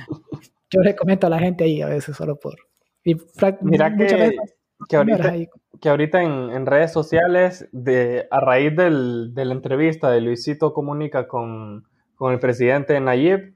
[0.69, 2.55] yo le comento a la gente ahí a veces solo por...
[3.61, 4.35] Mira que,
[4.89, 5.33] que ahorita,
[5.79, 11.27] que ahorita en, redes sociales, de, a raíz del, de la entrevista de Luisito Comunica
[11.27, 13.53] con, con el presidente Nayib,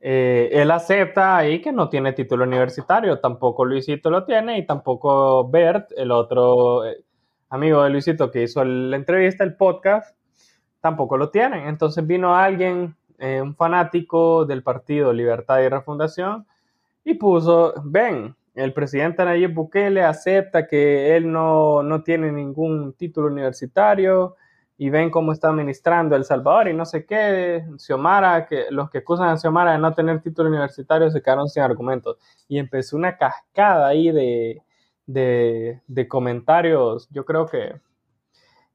[0.00, 5.48] eh, él acepta ahí que no tiene título universitario, tampoco Luisito lo tiene y tampoco
[5.48, 7.04] Bert, el otro eh,
[7.48, 10.16] amigo de Luisito que hizo la entrevista, el podcast,
[10.80, 11.66] tampoco lo tienen.
[11.66, 16.46] Entonces vino alguien eh, un fanático del partido Libertad y Refundación
[17.04, 23.28] y puso, ven, el presidente Nayib Bukele acepta que él no, no tiene ningún título
[23.28, 24.36] universitario
[24.76, 28.98] y ven cómo está administrando El Salvador y no sé qué, Xiomara, que los que
[28.98, 32.16] acusan a Xiomara de no tener título universitario se quedaron sin argumentos.
[32.46, 34.62] Y empezó una cascada ahí de,
[35.06, 37.80] de, de comentarios, yo creo que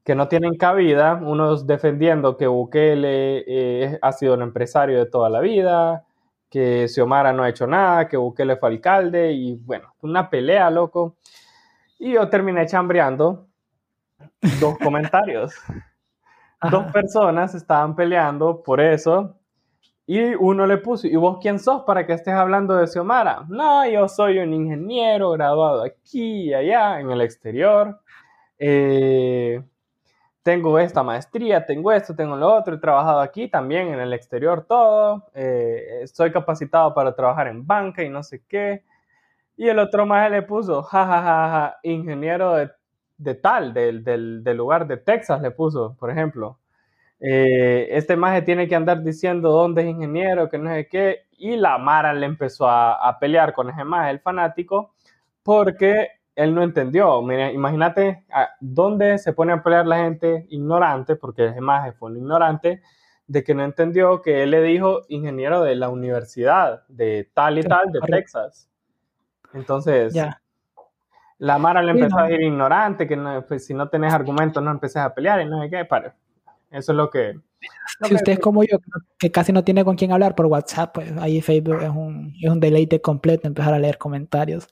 [0.04, 5.30] que no tienen cabida, unos defendiendo que Bukele eh, ha sido un empresario de toda
[5.30, 6.04] la vida,
[6.50, 11.16] que Xiomara no ha hecho nada, que Bukele fue alcalde, y bueno, una pelea, loco.
[11.98, 13.48] Y yo terminé chambreando
[14.60, 15.54] dos comentarios.
[16.70, 19.36] Dos personas estaban peleando por eso,
[20.06, 23.44] y uno le puso, ¿y vos quién sos para que estés hablando de Xiomara?
[23.48, 28.00] No, yo soy un ingeniero graduado aquí y allá, en el exterior.
[28.58, 29.62] Eh,
[30.44, 34.66] tengo esta maestría, tengo esto, tengo lo otro, he trabajado aquí también en el exterior
[34.68, 38.84] todo, eh, estoy capacitado para trabajar en banca y no sé qué.
[39.56, 42.56] Y el otro más le puso, jajaja, ingeniero
[43.16, 46.58] de, tal, del, del, lugar de Texas le puso, por ejemplo.
[47.20, 51.56] Eh, este maje tiene que andar diciendo dónde es ingeniero, que no sé qué, y
[51.56, 54.92] la Mara le empezó a, a pelear con ese maje, el fanático,
[55.42, 57.20] porque él no entendió.
[57.22, 62.10] Mira, imagínate a, dónde se pone a pelear la gente ignorante, porque es más fue
[62.10, 62.82] un ignorante,
[63.26, 67.62] de que no entendió que él le dijo ingeniero de la universidad de tal y
[67.62, 68.68] tal de Texas.
[69.54, 70.14] Entonces,
[71.38, 73.16] la Mara le empezó a decir ignorante, que
[73.48, 76.14] pues, si no tenés argumentos no empeces a pelear y no sé qué, para.
[76.70, 77.38] Eso es lo que...
[78.02, 78.78] Si usted es como yo,
[79.18, 82.50] que casi no tiene con quién hablar por WhatsApp, pues ahí Facebook es un, es
[82.50, 84.68] un deleite completo empezar a leer comentarios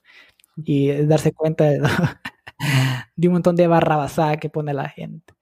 [0.57, 1.65] y darse cuenta
[3.15, 5.33] de, un montón de barrabasada que pone la gente.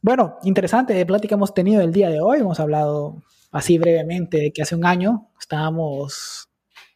[0.00, 2.40] bueno, interesante plática hemos tenido el día de hoy.
[2.40, 6.48] Hemos hablado así brevemente de que hace un año estábamos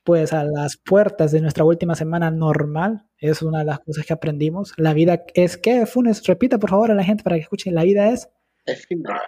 [0.04, 3.06] pues a las puertas de nuestra última semana normal.
[3.18, 4.72] Es una de las cosas que aprendimos.
[4.78, 7.82] La vida es que, Funes, repita por favor a la gente para que escuchen, la
[7.82, 8.28] vida es
[8.64, 9.20] efímera.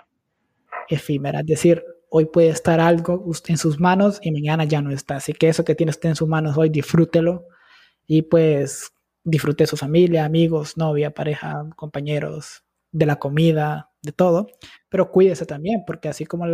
[0.89, 5.17] Efímera, es decir, hoy puede estar algo en sus manos y mañana ya no está.
[5.17, 7.45] Así que eso que tiene usted en sus manos hoy, disfrútelo
[8.11, 8.93] y pues
[9.23, 14.49] disfrute de su familia, amigos, novia, pareja, compañeros, de la comida, de todo.
[14.89, 16.45] Pero cuídese también, porque así como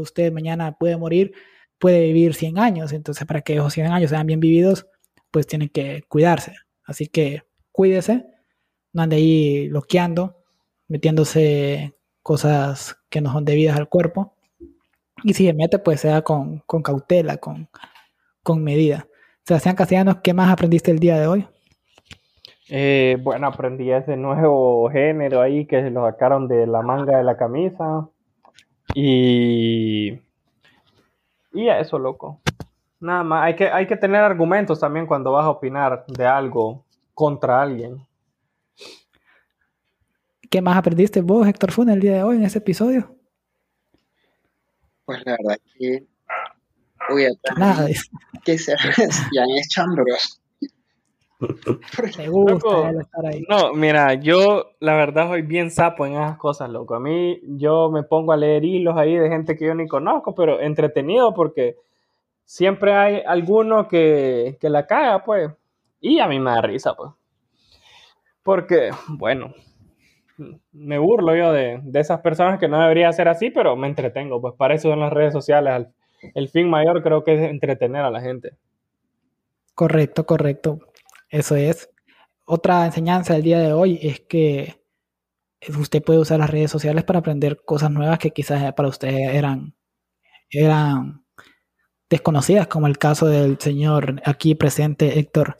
[0.00, 1.34] usted mañana puede morir,
[1.78, 2.92] puede vivir 100 años.
[2.94, 4.86] Entonces, para que esos 100 años sean bien vividos,
[5.30, 6.54] pues tienen que cuidarse.
[6.84, 8.24] Así que cuídese,
[8.94, 10.42] no ande ahí loqueando,
[10.88, 14.34] metiéndose cosas que no son debidas al cuerpo.
[15.22, 17.68] Y si se mete, pues sea con, con cautela, con,
[18.42, 19.06] con medida.
[19.44, 21.46] Sebastián Castellanos, ¿qué más aprendiste el día de hoy?
[22.70, 27.24] Eh, bueno, aprendí ese nuevo género ahí que se lo sacaron de la manga de
[27.24, 28.08] la camisa.
[28.94, 30.18] Y.
[31.52, 32.40] Y eso, loco.
[33.00, 36.82] Nada más, hay que, hay que tener argumentos también cuando vas a opinar de algo
[37.12, 37.98] contra alguien.
[40.48, 43.14] ¿Qué más aprendiste vos, Héctor Fune, el día de hoy en este episodio?
[45.04, 46.06] Pues la verdad que
[47.08, 47.88] a Nada.
[48.44, 48.72] que se
[49.34, 50.40] ya chambros.
[52.18, 53.44] Me gusta estar ahí.
[53.48, 56.94] No, mira, yo la verdad soy bien sapo en esas cosas, loco.
[56.94, 60.34] A mí yo me pongo a leer hilos ahí de gente que yo ni conozco,
[60.34, 61.76] pero entretenido porque
[62.44, 65.50] siempre hay alguno que, que la caga, pues.
[66.00, 67.10] Y a mí me da risa, pues.
[68.42, 69.54] Porque, bueno,
[70.72, 74.40] me burlo yo de, de, esas personas que no debería ser así, pero me entretengo,
[74.40, 75.86] pues para eso son las redes sociales.
[76.34, 78.56] El fin mayor creo que es entretener a la gente.
[79.74, 80.78] Correcto, correcto.
[81.28, 81.90] Eso es.
[82.44, 84.82] Otra enseñanza del día de hoy es que
[85.78, 89.74] usted puede usar las redes sociales para aprender cosas nuevas que quizás para usted eran,
[90.50, 91.24] eran
[92.08, 95.58] desconocidas, como el caso del señor aquí presente Héctor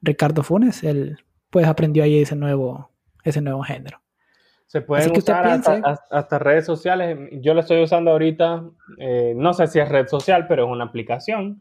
[0.00, 0.82] Ricardo Funes.
[0.84, 1.18] Él
[1.50, 2.90] pues aprendió ahí ese nuevo,
[3.24, 4.01] ese nuevo género.
[4.72, 5.60] Se pueden usar
[6.10, 7.28] hasta, redes sociales.
[7.42, 8.64] Yo lo estoy usando ahorita,
[8.96, 11.60] eh, no sé si es red social, pero es una aplicación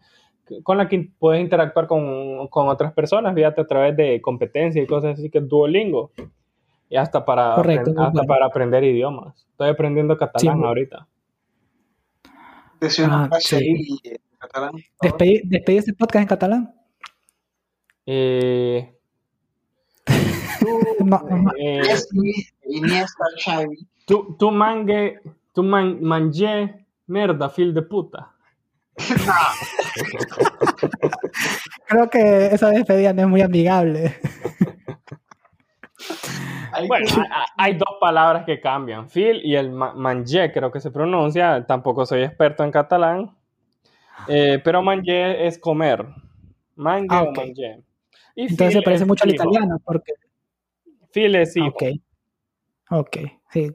[0.64, 4.88] con la que puedes interactuar con, con otras personas, fíjate, a través de competencias y
[4.88, 6.14] cosas así que es Duolingo.
[6.90, 9.46] Y hasta para, hasta para aprender idiomas.
[9.52, 11.06] Estoy aprendiendo catalán ahorita.
[13.10, 14.00] Ah, sí.
[14.38, 14.72] catalán.
[15.02, 16.76] ¿Despedí, este podcast en catalán?
[18.06, 18.96] Eh,
[21.04, 21.22] no,
[21.58, 21.82] eh,
[24.06, 25.20] tú, tú mangue,
[25.54, 28.32] tú man, mangé merda, fil de puta.
[31.88, 34.16] Creo que esa despedida no es muy amigable.
[36.88, 37.06] Bueno,
[37.58, 42.24] hay dos palabras que cambian, Phil y el manje, creo que se pronuncia, tampoco soy
[42.24, 43.36] experto en catalán,
[44.28, 46.06] eh, pero manje es comer,
[46.76, 47.84] manje ah, o manje.
[48.36, 50.14] Entonces se parece mucho al italiano, porque...
[51.12, 51.68] Phil es hijo.
[51.68, 51.84] Ok,
[52.90, 53.18] ok,
[53.52, 53.72] sí,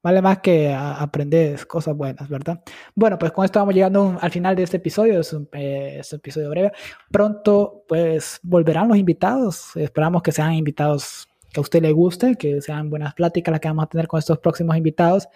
[0.00, 2.62] Vale más que aprender cosas buenas, ¿verdad?
[2.94, 5.20] Bueno, pues con esto vamos llegando al final de este episodio.
[5.20, 6.72] Es un, eh, episodio breve.
[7.10, 9.76] Pronto, pues volverán los invitados.
[9.76, 13.68] Esperamos que sean invitados que a usted le guste, que sean buenas pláticas las que
[13.68, 15.28] vamos a tener con estos próximos invitados.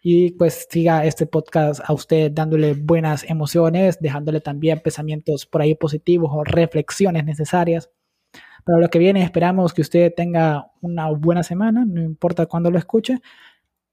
[0.00, 5.74] Y pues siga este podcast a usted dándole buenas emociones, dejándole también pensamientos por ahí
[5.74, 7.90] positivos o reflexiones necesarias.
[8.66, 12.78] Para lo que viene, esperamos que usted tenga una buena semana, no importa cuándo lo
[12.78, 13.20] escuche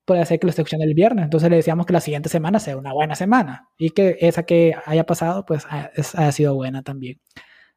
[0.06, 1.26] puede ser que lo esté escuchando el viernes.
[1.26, 4.76] Entonces le decíamos que la siguiente semana sea una buena semana y que esa que
[4.86, 7.20] haya pasado, pues haya sido buena también.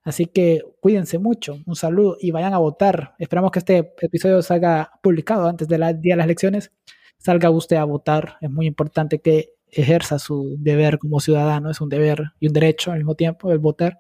[0.03, 3.15] Así que cuídense mucho, un saludo y vayan a votar.
[3.19, 6.73] Esperamos que este episodio salga publicado antes del día de las elecciones.
[7.19, 8.37] Salga usted a votar.
[8.41, 11.71] Es muy importante que ejerza su deber como ciudadano.
[11.71, 13.99] Es un deber y un derecho al mismo tiempo el votar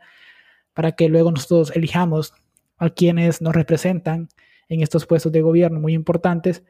[0.74, 2.34] para que luego nosotros elijamos
[2.76, 4.28] a quienes nos representan
[4.68, 6.62] en estos puestos de gobierno muy importantes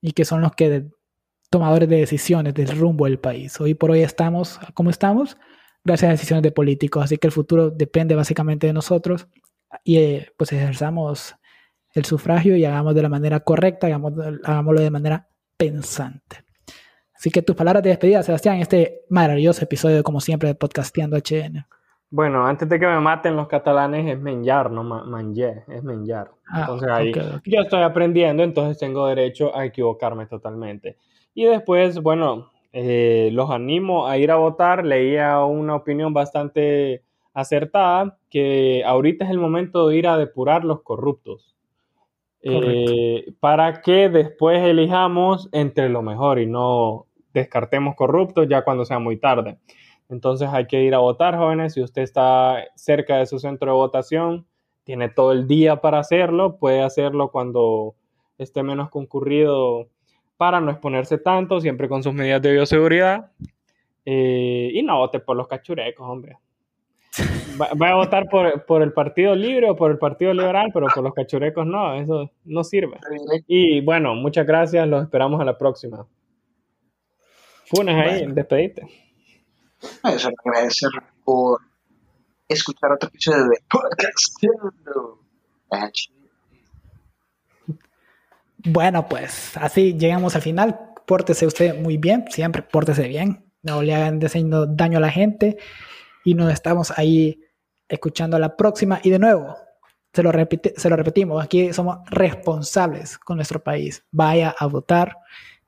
[0.00, 0.86] y que son los que
[1.50, 3.60] tomadores de decisiones del rumbo del país.
[3.60, 5.36] Hoy por hoy estamos como estamos
[5.84, 9.28] gracias a decisiones de políticos, así que el futuro depende básicamente de nosotros
[9.84, 11.36] y eh, pues ejerzamos
[11.94, 14.12] el sufragio y hagamos de la manera correcta, hagamos,
[14.44, 16.44] hagámoslo de manera pensante.
[17.14, 21.66] Así que tus palabras de despedida, Sebastián, este maravilloso episodio, como siempre, de Podcasteando HN.
[22.10, 26.30] Bueno, antes de que me maten los catalanes es menjar, no manje, es menjar.
[26.48, 27.12] Ah, entonces ahí
[27.44, 30.96] yo estoy aprendiendo, entonces tengo derecho a equivocarme totalmente.
[31.34, 34.84] Y después, bueno, eh, los animo a ir a votar.
[34.84, 36.12] Leía una opinión
[42.42, 48.98] eh, para que después elijamos entre lo mejor y no descartemos corruptos ya cuando sea
[48.98, 49.58] muy tarde.
[50.08, 51.74] Entonces hay que ir a votar, jóvenes.
[51.74, 54.46] Si usted está cerca de su centro de votación,
[54.84, 57.96] tiene todo el día para hacerlo, puede hacerlo cuando
[58.38, 59.88] esté menos concurrido
[60.36, 63.32] para no exponerse tanto, siempre con sus medidas de bioseguridad.
[64.04, 66.36] Eh, y no vote por los cachurecos, hombre.
[67.60, 71.14] Va, a votar por, el Partido Libre o por el Partido Liberal, pero por los
[71.14, 72.98] cachurecos no, eso no sirve.
[73.46, 76.06] Y bueno, muchas gracias, los esperamos a la próxima.
[77.64, 79.05] Funes ahí, despedite.
[80.04, 80.90] Eso agradecer
[81.24, 81.60] por
[82.48, 84.42] escuchar otro episodio de Podcast.
[88.64, 90.78] Bueno, pues así llegamos al final.
[91.06, 93.44] Pórtese usted muy bien, siempre pórtese bien.
[93.62, 94.20] No le hagan
[94.76, 95.58] daño a la gente.
[96.24, 97.40] Y nos estamos ahí
[97.88, 99.00] escuchando a la próxima.
[99.02, 99.56] Y de nuevo,
[100.12, 100.32] se lo,
[100.76, 104.02] se lo repetimos, aquí somos responsables con nuestro país.
[104.10, 105.18] Vaya a votar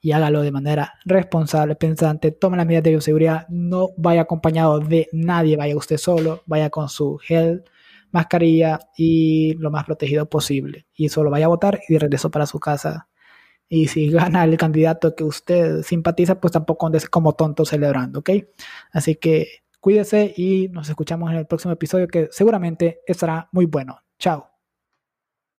[0.01, 5.09] y hágalo de manera responsable, pensante, tome las medidas de bioseguridad, no vaya acompañado de
[5.13, 7.65] nadie, vaya usted solo, vaya con su gel,
[8.11, 10.87] mascarilla y lo más protegido posible.
[10.95, 13.09] Y solo vaya a votar y de regreso para su casa.
[13.69, 18.31] Y si gana el candidato que usted simpatiza, pues tampoco ande como tonto celebrando, ¿ok?
[18.93, 24.01] Así que cuídese y nos escuchamos en el próximo episodio que seguramente estará muy bueno.
[24.19, 24.48] Chao.